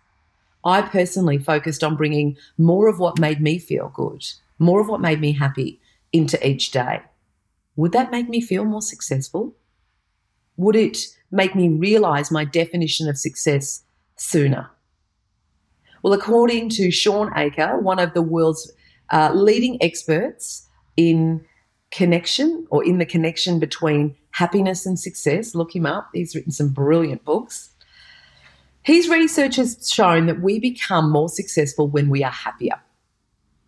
I 0.63 0.81
personally 0.81 1.37
focused 1.37 1.83
on 1.83 1.95
bringing 1.95 2.37
more 2.57 2.87
of 2.87 2.99
what 2.99 3.19
made 3.19 3.41
me 3.41 3.57
feel 3.57 3.91
good, 3.93 4.25
more 4.59 4.81
of 4.81 4.87
what 4.87 5.01
made 5.01 5.19
me 5.19 5.31
happy 5.31 5.79
into 6.13 6.45
each 6.47 6.71
day? 6.71 7.01
Would 7.75 7.93
that 7.93 8.11
make 8.11 8.29
me 8.29 8.41
feel 8.41 8.65
more 8.65 8.81
successful? 8.81 9.55
Would 10.59 10.75
it 10.75 10.97
make 11.31 11.55
me 11.55 11.69
realize 11.69 12.31
my 12.31 12.43
definition 12.43 13.07
of 13.07 13.17
success 13.17 13.81
sooner? 14.17 14.69
Well, 16.03 16.11
according 16.11 16.69
to 16.71 16.91
Shawn 16.91 17.31
Achor, 17.33 17.79
one 17.79 17.97
of 17.97 18.13
the 18.13 18.21
world's 18.21 18.69
uh, 19.09 19.31
leading 19.33 19.81
experts 19.81 20.67
in 20.97 21.45
connection 21.91 22.67
or 22.71 22.83
in 22.83 22.97
the 22.97 23.05
connection 23.05 23.59
between 23.59 24.17
happiness 24.31 24.85
and 24.85 24.99
success. 24.99 25.55
Look 25.55 25.73
him 25.73 25.85
up. 25.85 26.09
He's 26.13 26.35
written 26.35 26.51
some 26.51 26.69
brilliant 26.69 27.23
books. 27.23 27.69
His 28.83 29.07
research 29.07 29.55
has 29.55 29.89
shown 29.89 30.25
that 30.25 30.41
we 30.41 30.59
become 30.59 31.09
more 31.09 31.29
successful 31.29 31.87
when 31.87 32.09
we 32.09 32.21
are 32.21 32.31
happier. 32.31 32.81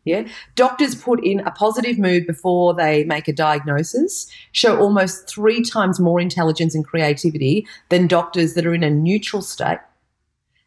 Yeah. 0.04 0.28
Doctors 0.56 0.96
put 0.96 1.24
in 1.24 1.42
a 1.42 1.52
positive 1.52 2.00
mood 2.00 2.26
before 2.26 2.74
they 2.74 3.04
make 3.04 3.28
a 3.28 3.34
diagnosis, 3.34 4.28
show 4.52 4.80
almost 4.80 5.30
three 5.30 5.62
times 5.62 6.00
more 6.00 6.20
intelligence 6.20 6.74
and 6.74 6.86
creativity 6.86 7.68
than 7.90 8.08
doctors 8.08 8.56
that 8.56 8.66
are 8.66 8.74
in 8.74 8.84
a 8.84 8.90
neutral 8.90 9.44
state. 9.44 9.80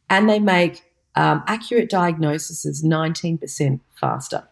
And 0.09 0.31
they 0.31 0.38
make 0.38 0.85
um, 1.16 1.42
accurate 1.47 1.90
diagnoses 1.90 2.85
19% 2.85 3.81
faster. 3.94 4.47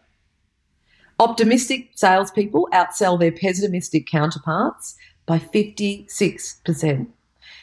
Optimistic 1.19 1.91
salespeople 1.95 2.67
outsell 2.73 3.17
their 3.19 3.31
pessimistic 3.31 4.07
counterparts 4.07 4.95
by 5.25 5.39
56%. 5.39 7.07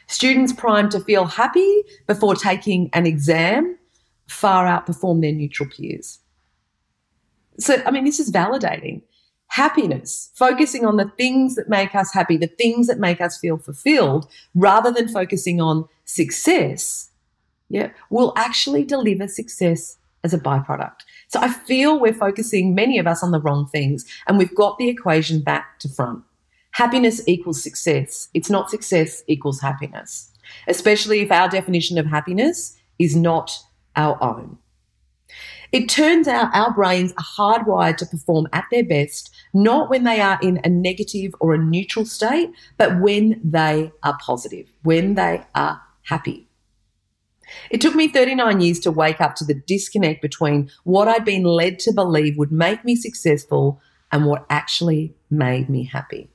Students 0.07 0.53
primed 0.53 0.91
to 0.93 1.01
feel 1.01 1.27
happy 1.27 1.83
before 2.07 2.35
taking 2.35 2.89
an 2.93 3.07
exam 3.07 3.77
far 4.27 4.65
outperform 4.65 5.21
their 5.21 5.33
neutral 5.33 5.69
peers. 5.69 6.21
So, 7.59 7.83
I 7.85 7.91
mean, 7.91 8.05
this 8.05 8.21
is 8.21 8.31
validating. 8.31 9.03
Happiness, 9.49 10.31
focusing 10.35 10.87
on 10.87 10.97
the 10.97 11.11
things 11.17 11.57
that 11.57 11.69
make 11.69 11.95
us 11.95 12.13
happy, 12.13 12.37
the 12.37 12.47
things 12.47 12.87
that 12.87 13.01
make 13.01 13.21
us 13.21 13.39
feel 13.39 13.59
fulfilled, 13.59 14.31
rather 14.55 14.93
than 14.93 15.09
focusing 15.09 15.61
on 15.61 15.89
success, 16.05 17.11
yeah, 17.69 17.91
will 18.11 18.33
actually 18.37 18.85
deliver 18.85 19.27
success 19.27 19.97
as 20.23 20.33
a 20.33 20.39
byproduct. 20.39 21.01
So 21.29 21.41
I 21.41 21.49
feel 21.49 21.99
we're 21.99 22.13
focusing, 22.13 22.75
many 22.75 22.99
of 22.99 23.07
us, 23.07 23.23
on 23.23 23.33
the 23.33 23.41
wrong 23.41 23.67
things, 23.67 24.05
and 24.29 24.39
we've 24.39 24.55
got 24.55 24.79
the 24.79 24.89
equation 24.89 25.41
back 25.41 25.79
to 25.81 25.89
front. 25.89 26.23
Happiness 26.73 27.27
equals 27.27 27.63
success. 27.63 28.29
It's 28.35 28.51
not 28.51 28.71
success 28.71 29.25
equals 29.27 29.61
happiness, 29.61 30.31
especially 30.69 31.21
if 31.21 31.33
our 31.33 31.49
definition 31.49 31.99
of 31.99 32.07
happiness 32.07 32.77
is 32.99 33.17
not 33.17 33.59
our 33.97 34.23
own. 34.23 34.59
It 35.73 35.89
turns 35.89 36.27
out 36.27 36.55
our 36.55 36.73
brains 36.73 37.13
are 37.13 37.25
hardwired 37.25 37.97
to 37.99 38.07
perform 38.07 38.49
at 38.53 38.65
their 38.71 38.85
best, 38.85 39.31
not 39.55 39.89
when 39.89 40.05
they 40.05 40.21
are 40.21 40.39
in 40.43 40.61
a 40.65 40.69
negative 40.69 41.33
or 41.39 41.55
a 41.55 41.59
neutral 41.59 42.05
state, 42.05 42.51
but 42.77 43.01
when 43.01 43.41
they 43.45 43.93
are 44.03 44.19
positive, 44.21 44.73
when 44.83 45.15
they 45.15 45.45
are 45.55 45.81
happy. 46.03 46.49
It 47.71 47.81
took 47.81 47.95
me 47.95 48.09
39 48.09 48.61
years 48.61 48.81
to 48.81 48.91
wake 48.91 49.21
up 49.21 49.35
to 49.37 49.45
the 49.45 49.55
disconnect 49.55 50.23
between 50.23 50.71
what 50.85 51.09
I'd 51.09 51.25
been 51.25 51.45
led 51.45 51.79
to 51.81 51.93
believe 51.93 52.37
would 52.37 52.53
make 52.53 52.85
me 52.85 52.97
successful 52.97 53.81
and 54.13 54.27
what 54.27 54.47
actually 54.51 55.15
made 55.31 55.69
me 55.69 55.85
happy. 55.85 56.31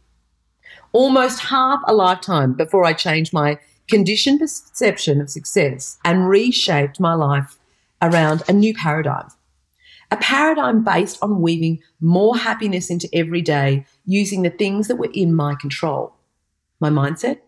Almost 0.91 1.39
half 1.39 1.82
a 1.88 1.93
lifetime 1.93 2.54
before 2.54 2.86
I 2.86 2.93
changed 2.93 3.34
my 3.34 3.60
conditioned 3.88 4.39
perception 4.39 5.21
of 5.21 5.30
success 5.30 5.98
and 6.04 6.30
reshaped 6.30 7.00
my 7.00 7.13
life 7.13 7.58
around 8.06 8.44
a 8.48 8.54
new 8.54 8.74
paradigm. 8.74 9.28
A 10.12 10.18
paradigm 10.18 10.84
based 10.84 11.18
on 11.22 11.41
weaving 11.41 11.80
more 12.00 12.38
happiness 12.38 12.89
into 12.89 13.10
every 13.13 13.41
day 13.41 13.86
using 14.06 14.44
the 14.44 14.50
things 14.50 14.88
that 14.88 14.98
were 14.98 15.12
in 15.13 15.34
my 15.34 15.56
control 15.56 16.13
my 16.80 16.89
mindset 16.89 17.39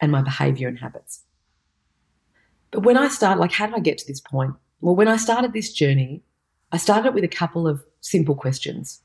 and 0.00 0.10
my 0.10 0.22
behavior 0.22 0.68
and 0.68 0.78
habits. 0.78 1.22
But 2.70 2.80
when 2.80 2.96
I 2.96 3.08
started, 3.08 3.40
like, 3.40 3.52
how 3.52 3.66
did 3.66 3.74
I 3.74 3.80
get 3.80 3.98
to 3.98 4.06
this 4.06 4.20
point? 4.20 4.54
Well, 4.80 4.96
when 4.96 5.08
I 5.08 5.16
started 5.16 5.52
this 5.52 5.72
journey, 5.72 6.22
I 6.72 6.76
started 6.76 7.14
with 7.14 7.24
a 7.24 7.28
couple 7.28 7.66
of 7.66 7.84
simple 8.00 8.34
questions. 8.34 9.02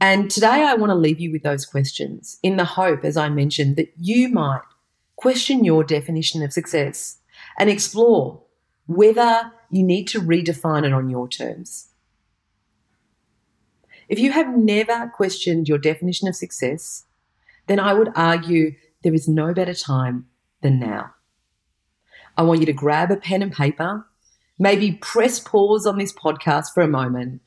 And 0.00 0.30
today 0.30 0.64
I 0.66 0.74
want 0.74 0.90
to 0.90 0.96
leave 0.96 1.20
you 1.20 1.30
with 1.30 1.42
those 1.42 1.64
questions 1.64 2.38
in 2.42 2.56
the 2.56 2.64
hope, 2.64 3.04
as 3.04 3.16
I 3.16 3.28
mentioned, 3.28 3.76
that 3.76 3.92
you 3.96 4.28
might 4.28 4.62
question 5.16 5.64
your 5.64 5.84
definition 5.84 6.42
of 6.42 6.52
success 6.52 7.18
and 7.58 7.70
explore 7.70 8.41
whether 8.86 9.52
you 9.70 9.82
need 9.82 10.08
to 10.08 10.20
redefine 10.20 10.84
it 10.84 10.92
on 10.92 11.08
your 11.08 11.28
terms. 11.28 11.88
If 14.08 14.18
you 14.18 14.32
have 14.32 14.56
never 14.56 15.10
questioned 15.14 15.68
your 15.68 15.78
definition 15.78 16.28
of 16.28 16.36
success, 16.36 17.04
then 17.66 17.80
I 17.80 17.94
would 17.94 18.10
argue 18.14 18.74
there 19.02 19.14
is 19.14 19.28
no 19.28 19.54
better 19.54 19.74
time 19.74 20.26
than 20.60 20.78
now. 20.78 21.14
I 22.36 22.42
want 22.42 22.60
you 22.60 22.66
to 22.66 22.72
grab 22.72 23.10
a 23.10 23.16
pen 23.16 23.42
and 23.42 23.52
paper, 23.52 24.06
maybe 24.58 24.92
press 24.92 25.38
pause 25.38 25.86
on 25.86 25.98
this 25.98 26.12
podcast 26.12 26.72
for 26.74 26.82
a 26.82 26.88
moment, 26.88 27.40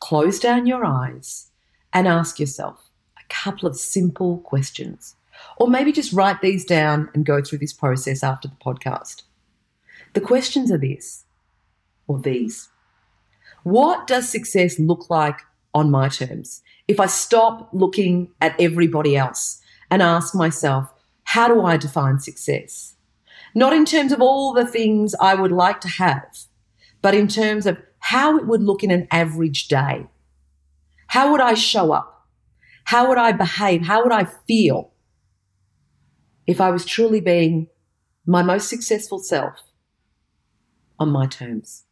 close 0.00 0.38
down 0.38 0.66
your 0.66 0.84
eyes, 0.84 1.50
and 1.92 2.08
ask 2.08 2.38
yourself 2.38 2.90
a 3.18 3.32
couple 3.32 3.68
of 3.68 3.76
simple 3.76 4.38
questions. 4.38 5.16
Or 5.56 5.68
maybe 5.68 5.92
just 5.92 6.12
write 6.12 6.40
these 6.40 6.64
down 6.64 7.08
and 7.14 7.26
go 7.26 7.42
through 7.42 7.58
this 7.58 7.72
process 7.72 8.22
after 8.22 8.48
the 8.48 8.56
podcast. 8.56 9.22
The 10.14 10.20
questions 10.20 10.70
are 10.70 10.78
this 10.78 11.24
or 12.06 12.20
these 12.20 12.68
What 13.62 14.06
does 14.06 14.28
success 14.28 14.78
look 14.78 15.08
like 15.08 15.40
on 15.72 15.90
my 15.90 16.08
terms? 16.08 16.62
If 16.86 17.00
I 17.00 17.06
stop 17.06 17.70
looking 17.72 18.30
at 18.40 18.60
everybody 18.60 19.16
else 19.16 19.60
and 19.90 20.02
ask 20.02 20.34
myself, 20.34 20.92
how 21.24 21.48
do 21.48 21.62
I 21.62 21.76
define 21.76 22.18
success? 22.18 22.94
Not 23.54 23.72
in 23.72 23.84
terms 23.84 24.12
of 24.12 24.20
all 24.20 24.52
the 24.52 24.66
things 24.66 25.14
I 25.20 25.34
would 25.34 25.52
like 25.52 25.80
to 25.80 25.88
have, 25.88 26.26
but 27.00 27.14
in 27.14 27.28
terms 27.28 27.66
of 27.66 27.78
how 27.98 28.36
it 28.36 28.46
would 28.46 28.62
look 28.62 28.82
in 28.82 28.90
an 28.90 29.06
average 29.10 29.68
day. 29.68 30.06
How 31.06 31.30
would 31.30 31.40
I 31.40 31.54
show 31.54 31.92
up? 31.92 32.26
How 32.84 33.08
would 33.08 33.18
I 33.18 33.32
behave? 33.32 33.86
How 33.86 34.02
would 34.02 34.12
I 34.12 34.24
feel 34.24 34.92
if 36.46 36.60
I 36.60 36.70
was 36.70 36.84
truly 36.84 37.20
being 37.20 37.68
my 38.26 38.42
most 38.42 38.68
successful 38.68 39.18
self 39.18 39.71
on 41.02 41.10
my 41.10 41.26
terms? 41.26 41.84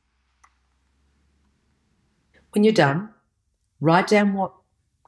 When 2.52 2.64
you're 2.64 2.72
done, 2.72 3.10
write 3.80 4.06
down 4.06 4.34
what 4.34 4.52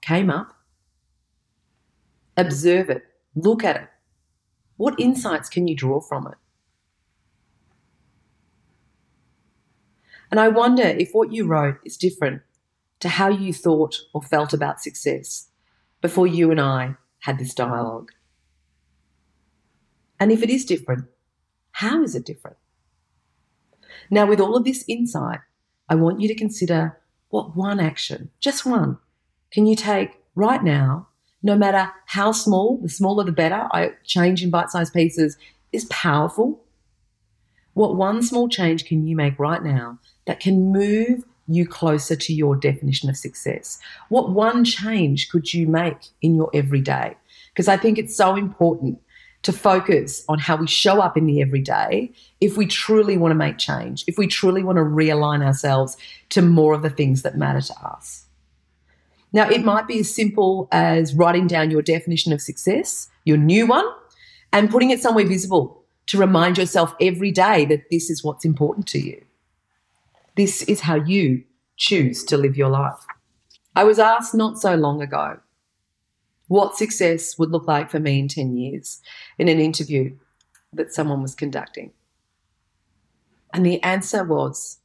came 0.02 0.28
up, 0.28 0.56
observe 2.36 2.90
it, 2.90 3.04
look 3.34 3.64
at 3.64 3.76
it. 3.76 3.88
What 4.76 4.98
insights 4.98 5.48
can 5.48 5.68
you 5.68 5.76
draw 5.76 6.00
from 6.00 6.26
it? 6.26 6.38
And 10.30 10.40
I 10.40 10.48
wonder 10.48 10.82
if 10.82 11.10
what 11.12 11.32
you 11.32 11.46
wrote 11.46 11.78
is 11.84 11.96
different 11.96 12.42
to 13.00 13.08
how 13.08 13.28
you 13.28 13.52
thought 13.52 13.98
or 14.14 14.22
felt 14.22 14.52
about 14.52 14.80
success 14.80 15.48
before 16.00 16.26
you 16.26 16.50
and 16.50 16.60
I 16.60 16.96
had 17.20 17.38
this 17.38 17.54
dialogue. 17.54 18.12
And 20.18 20.32
if 20.32 20.42
it 20.42 20.50
is 20.50 20.64
different, 20.64 21.04
how 21.72 22.02
is 22.02 22.14
it 22.14 22.24
different? 22.24 22.56
Now, 24.12 24.26
with 24.26 24.40
all 24.40 24.56
of 24.56 24.64
this 24.64 24.84
insight, 24.86 25.40
I 25.88 25.94
want 25.94 26.20
you 26.20 26.28
to 26.28 26.34
consider 26.34 26.98
what 27.30 27.56
one 27.56 27.80
action, 27.80 28.28
just 28.40 28.66
one, 28.66 28.98
can 29.50 29.64
you 29.64 29.74
take 29.74 30.20
right 30.34 30.62
now, 30.62 31.08
no 31.42 31.56
matter 31.56 31.90
how 32.04 32.32
small, 32.32 32.76
the 32.76 32.90
smaller 32.90 33.24
the 33.24 33.32
better. 33.32 33.68
I 33.72 33.92
change 34.04 34.42
in 34.42 34.50
bite 34.50 34.70
sized 34.70 34.92
pieces 34.92 35.38
is 35.72 35.86
powerful. 35.86 36.62
What 37.72 37.96
one 37.96 38.22
small 38.22 38.50
change 38.50 38.84
can 38.84 39.06
you 39.06 39.16
make 39.16 39.38
right 39.38 39.62
now 39.62 39.98
that 40.26 40.40
can 40.40 40.70
move 40.70 41.24
you 41.48 41.66
closer 41.66 42.14
to 42.14 42.34
your 42.34 42.54
definition 42.54 43.08
of 43.08 43.16
success? 43.16 43.78
What 44.10 44.32
one 44.32 44.62
change 44.62 45.30
could 45.30 45.54
you 45.54 45.66
make 45.66 46.08
in 46.20 46.36
your 46.36 46.50
everyday? 46.52 47.16
Because 47.48 47.66
I 47.66 47.78
think 47.78 47.96
it's 47.96 48.14
so 48.14 48.36
important 48.36 49.00
to 49.42 49.52
focus 49.52 50.24
on 50.28 50.38
how 50.38 50.56
we 50.56 50.66
show 50.66 51.00
up 51.00 51.16
in 51.16 51.26
the 51.26 51.40
everyday 51.40 52.12
if 52.40 52.56
we 52.56 52.66
truly 52.66 53.16
want 53.16 53.32
to 53.32 53.36
make 53.36 53.58
change, 53.58 54.04
if 54.06 54.16
we 54.16 54.26
truly 54.26 54.62
want 54.62 54.76
to 54.76 54.82
realign 54.82 55.44
ourselves 55.44 55.96
to 56.28 56.42
more 56.42 56.74
of 56.74 56.82
the 56.82 56.90
things 56.90 57.22
that 57.22 57.36
matter 57.36 57.60
to 57.60 57.74
us. 57.84 58.26
Now, 59.32 59.48
it 59.48 59.64
might 59.64 59.88
be 59.88 59.98
as 60.00 60.14
simple 60.14 60.68
as 60.70 61.14
writing 61.14 61.46
down 61.46 61.70
your 61.70 61.82
definition 61.82 62.32
of 62.32 62.40
success, 62.40 63.08
your 63.24 63.38
new 63.38 63.66
one, 63.66 63.86
and 64.52 64.70
putting 64.70 64.90
it 64.90 65.00
somewhere 65.00 65.26
visible 65.26 65.82
to 66.06 66.18
remind 66.18 66.58
yourself 66.58 66.94
every 67.00 67.30
day 67.30 67.64
that 67.64 67.88
this 67.90 68.10
is 68.10 68.22
what's 68.22 68.44
important 68.44 68.86
to 68.88 68.98
you. 68.98 69.24
This 70.36 70.62
is 70.62 70.80
how 70.80 70.96
you 70.96 71.44
choose 71.76 72.24
to 72.24 72.36
live 72.36 72.56
your 72.56 72.68
life. 72.68 73.06
I 73.74 73.84
was 73.84 73.98
asked 73.98 74.34
not 74.34 74.58
so 74.58 74.74
long 74.74 75.00
ago 75.00 75.40
what 76.52 76.76
success 76.76 77.38
would 77.38 77.50
look 77.50 77.66
like 77.66 77.90
for 77.90 77.98
me 77.98 78.18
in 78.18 78.28
10 78.28 78.56
years 78.56 79.00
in 79.38 79.48
an 79.48 79.58
interview 79.58 80.16
that 80.72 80.92
someone 80.92 81.22
was 81.22 81.34
conducting. 81.34 81.92
And 83.54 83.64
the 83.64 83.82
answer 83.82 84.24
was 84.24 84.78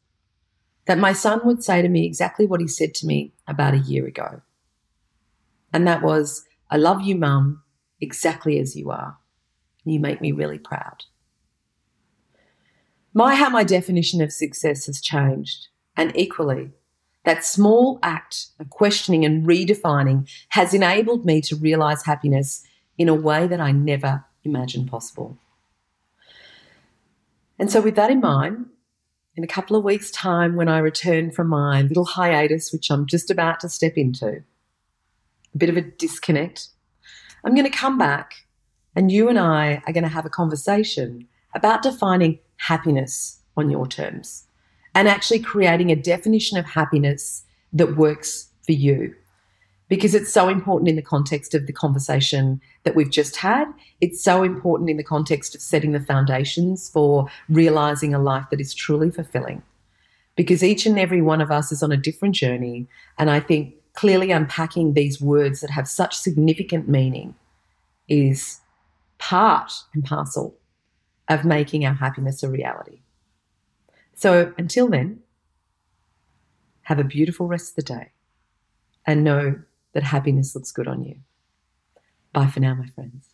that 0.86 0.97
my 0.97 1.13
son 1.13 1.41
would 1.43 1.63
say 1.63 1.82
to 1.82 1.89
me 1.89 2.06
exactly 2.06 2.45
what 2.45 2.62
he 2.62 2.67
said 2.67 2.93
to 2.95 3.06
me 3.06 3.34
about 3.47 3.73
a 3.73 3.80
year 3.80 4.06
ago. 4.06 4.41
And 5.73 5.88
that 5.88 6.01
was, 6.01 6.45
I 6.69 6.77
love 6.77 7.01
you, 7.01 7.15
mum, 7.15 7.63
exactly 7.99 8.60
as 8.60 8.75
you 8.75 8.89
are. 8.89 9.17
You 9.84 9.99
make 9.99 10.21
me 10.21 10.32
really 10.32 10.60
proud 10.60 11.03
my 13.17 13.34
how 13.34 13.49
my 13.49 13.63
definition 13.63 14.21
of 14.21 14.32
success 14.32 14.86
has 14.86 15.01
changed, 15.01 15.69
and 15.95 16.15
equally, 16.15 16.69
that 17.27 17.43
small 17.43 17.99
act 18.03 18.47
of 18.57 18.69
questioning 18.69 19.25
and 19.25 19.45
redefining 19.45 20.29
has 20.47 20.73
enabled 20.73 21.25
me 21.25 21.41
to 21.41 21.57
realize 21.57 22.05
happiness 22.05 22.63
in 22.97 23.09
a 23.09 23.13
way 23.13 23.45
that 23.47 23.59
I 23.59 23.73
never 23.73 24.23
imagined 24.45 24.89
possible. 24.89 25.37
And 27.59 27.69
so, 27.69 27.81
with 27.81 27.95
that 27.95 28.09
in 28.09 28.21
mind, 28.21 28.67
in 29.35 29.43
a 29.43 29.47
couple 29.47 29.75
of 29.75 29.83
weeks' 29.83 30.09
time, 30.09 30.55
when 30.55 30.69
I 30.69 30.77
return 30.77 31.31
from 31.31 31.49
my 31.49 31.81
little 31.81 32.05
hiatus, 32.05 32.71
which 32.71 32.89
I'm 32.89 33.05
just 33.05 33.29
about 33.29 33.59
to 33.59 33.67
step 33.67 33.97
into, 33.97 34.41
a 35.53 35.57
bit 35.57 35.67
of 35.67 35.75
a 35.75 35.81
disconnect, 35.81 36.69
I'm 37.43 37.55
going 37.55 37.69
to 37.69 37.77
come 37.77 37.97
back 37.97 38.45
and 38.95 39.11
you 39.11 39.27
and 39.27 39.37
I 39.37 39.81
are 39.85 39.91
going 39.91 40.05
to 40.05 40.09
have 40.09 40.25
a 40.25 40.29
conversation 40.29 41.27
about 41.53 41.81
defining 41.81 42.39
happiness 42.55 43.41
on 43.57 43.69
your 43.69 43.85
terms 43.85 44.46
and 44.97 45.07
actually 45.07 45.38
creating 45.38 45.91
a 45.91 45.95
definition 45.95 46.57
of 46.57 46.65
happiness 46.65 47.43
that 47.71 47.95
works 47.95 48.47
for 48.65 48.71
you. 48.71 49.13
Because 49.89 50.15
it's 50.15 50.33
so 50.33 50.49
important 50.49 50.89
in 50.89 50.95
the 50.95 51.03
context 51.03 51.53
of 51.53 51.67
the 51.67 51.71
conversation 51.71 52.60
that 52.83 52.95
we've 52.95 53.12
just 53.12 53.36
had. 53.36 53.71
It's 54.01 54.23
so 54.23 54.41
important 54.41 54.89
in 54.89 54.97
the 54.97 55.03
context 55.03 55.53
of 55.53 55.62
setting 55.62 55.91
the 55.91 55.99
foundations 55.99 56.89
for 56.89 57.27
realizing 57.47 58.15
a 58.15 58.19
life 58.19 58.45
that 58.49 58.60
is 58.60 58.73
truly 58.73 59.12
fulfilling. 59.12 59.62
Because 60.36 60.63
each 60.63 60.88
and 60.88 60.97
every 60.97 61.21
one 61.21 61.41
of 61.41 61.51
us 61.51 61.71
is 61.71 61.83
on 61.83 61.91
a 61.91 61.97
different 61.97 62.33
journey. 62.33 62.88
And 63.19 63.29
I 63.29 63.39
think 63.39 63.75
clearly 63.93 64.31
unpacking 64.31 64.93
these 64.93 65.21
words 65.21 65.62
that 65.62 65.69
have 65.69 65.88
such 65.88 66.17
significant 66.17 66.89
meaning 66.89 67.36
is 68.10 68.62
part 69.19 69.73
and 69.93 70.03
parcel 70.03 70.57
of 71.27 71.45
making 71.45 71.86
our 71.86 71.93
happiness 71.93 72.41
a 72.41 72.49
reality. 72.49 73.01
So 74.17 74.51
until 74.58 74.89
then, 74.89 75.19
have 76.82 76.97
a 76.97 77.03
beautiful 77.03 77.47
rest 77.47 77.69
of 77.69 77.75
the 77.75 77.93
day 77.93 78.12
and 79.06 79.23
know 79.23 79.60
that 79.93 80.01
happiness 80.01 80.56
looks 80.56 80.71
good 80.71 80.88
on 80.88 81.03
you. 81.03 81.17
Bye 82.34 82.47
for 82.47 82.60
now, 82.60 82.73
my 82.73 82.88
friends. 82.88 83.27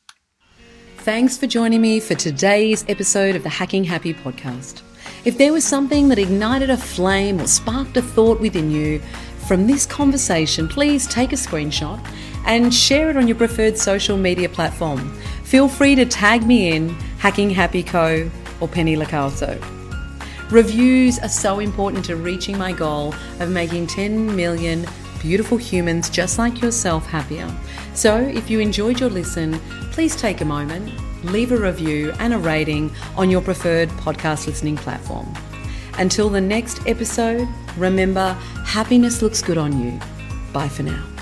Thanks 0.98 1.38
for 1.38 1.48
joining 1.48 1.80
me 1.80 2.02
for 2.02 2.15
today's 2.15 2.84
episode 2.89 3.38
of 3.38 3.43
the 3.43 3.50
Hacking 3.50 3.86
Happy 3.86 4.13
podcast. 4.13 4.82
If 5.24 5.38
there 5.38 5.54
was 5.54 5.63
something 5.63 6.10
that 6.10 6.19
ignited 6.19 6.69
a 6.69 6.76
flame 6.76 7.39
or 7.39 7.48
sparked 7.48 7.96
a 7.96 8.02
thought 8.02 8.41
within 8.41 8.69
you 8.69 9.00
from 9.48 9.67
this 9.67 9.86
conversation, 9.86 10.67
please 10.67 11.08
take 11.08 11.32
a 11.32 11.38
screenshot 11.38 12.06
and 12.46 12.74
share 12.74 13.10
it 13.10 13.15
on 13.15 13.30
your 13.30 13.38
preferred 13.38 13.78
social 13.78 14.17
media 14.17 14.50
platform. 14.50 15.13
Feel 15.46 15.69
free 15.69 15.96
to 15.96 16.06
tag 16.06 16.46
me 16.46 16.76
in 16.76 16.89
Hacking 17.19 17.52
Happy 17.52 17.84
Co 17.84 18.30
or 18.60 18.67
Penny 18.67 18.98
Locaso. 18.98 19.73
Reviews 20.54 21.18
are 21.18 21.30
so 21.30 21.58
important 21.58 22.06
to 22.06 22.16
reaching 22.16 22.60
my 22.60 22.72
goal 22.74 23.16
of 23.39 23.50
making 23.50 23.88
10 23.88 24.36
million 24.36 24.86
beautiful 25.20 25.58
humans 25.58 26.12
just 26.12 26.38
like 26.38 26.62
yourself 26.62 27.08
happier. 27.08 27.52
So, 27.96 28.18
if 28.18 28.52
you 28.52 28.60
enjoyed 28.60 29.00
your 29.00 29.10
listen, 29.10 29.54
please 29.94 30.16
take 30.16 30.42
a 30.42 30.46
moment, 30.46 30.94
leave 31.24 31.52
a 31.52 31.58
review 31.58 32.13
and 32.20 32.36
a 32.36 32.38
rating 32.38 32.92
on 33.18 33.32
your 33.32 33.42
preferred 33.42 33.89
podcast 33.89 34.46
listening 34.46 34.76
platform. 34.78 35.34
Until 35.98 36.30
the 36.30 36.42
next 36.42 36.86
episode, 36.86 37.48
remember 37.76 38.34
happiness 38.63 39.24
looks 39.24 39.42
good 39.42 39.58
on 39.58 39.84
you. 39.84 40.00
Bye 40.54 40.70
for 40.70 40.84
now. 40.84 41.12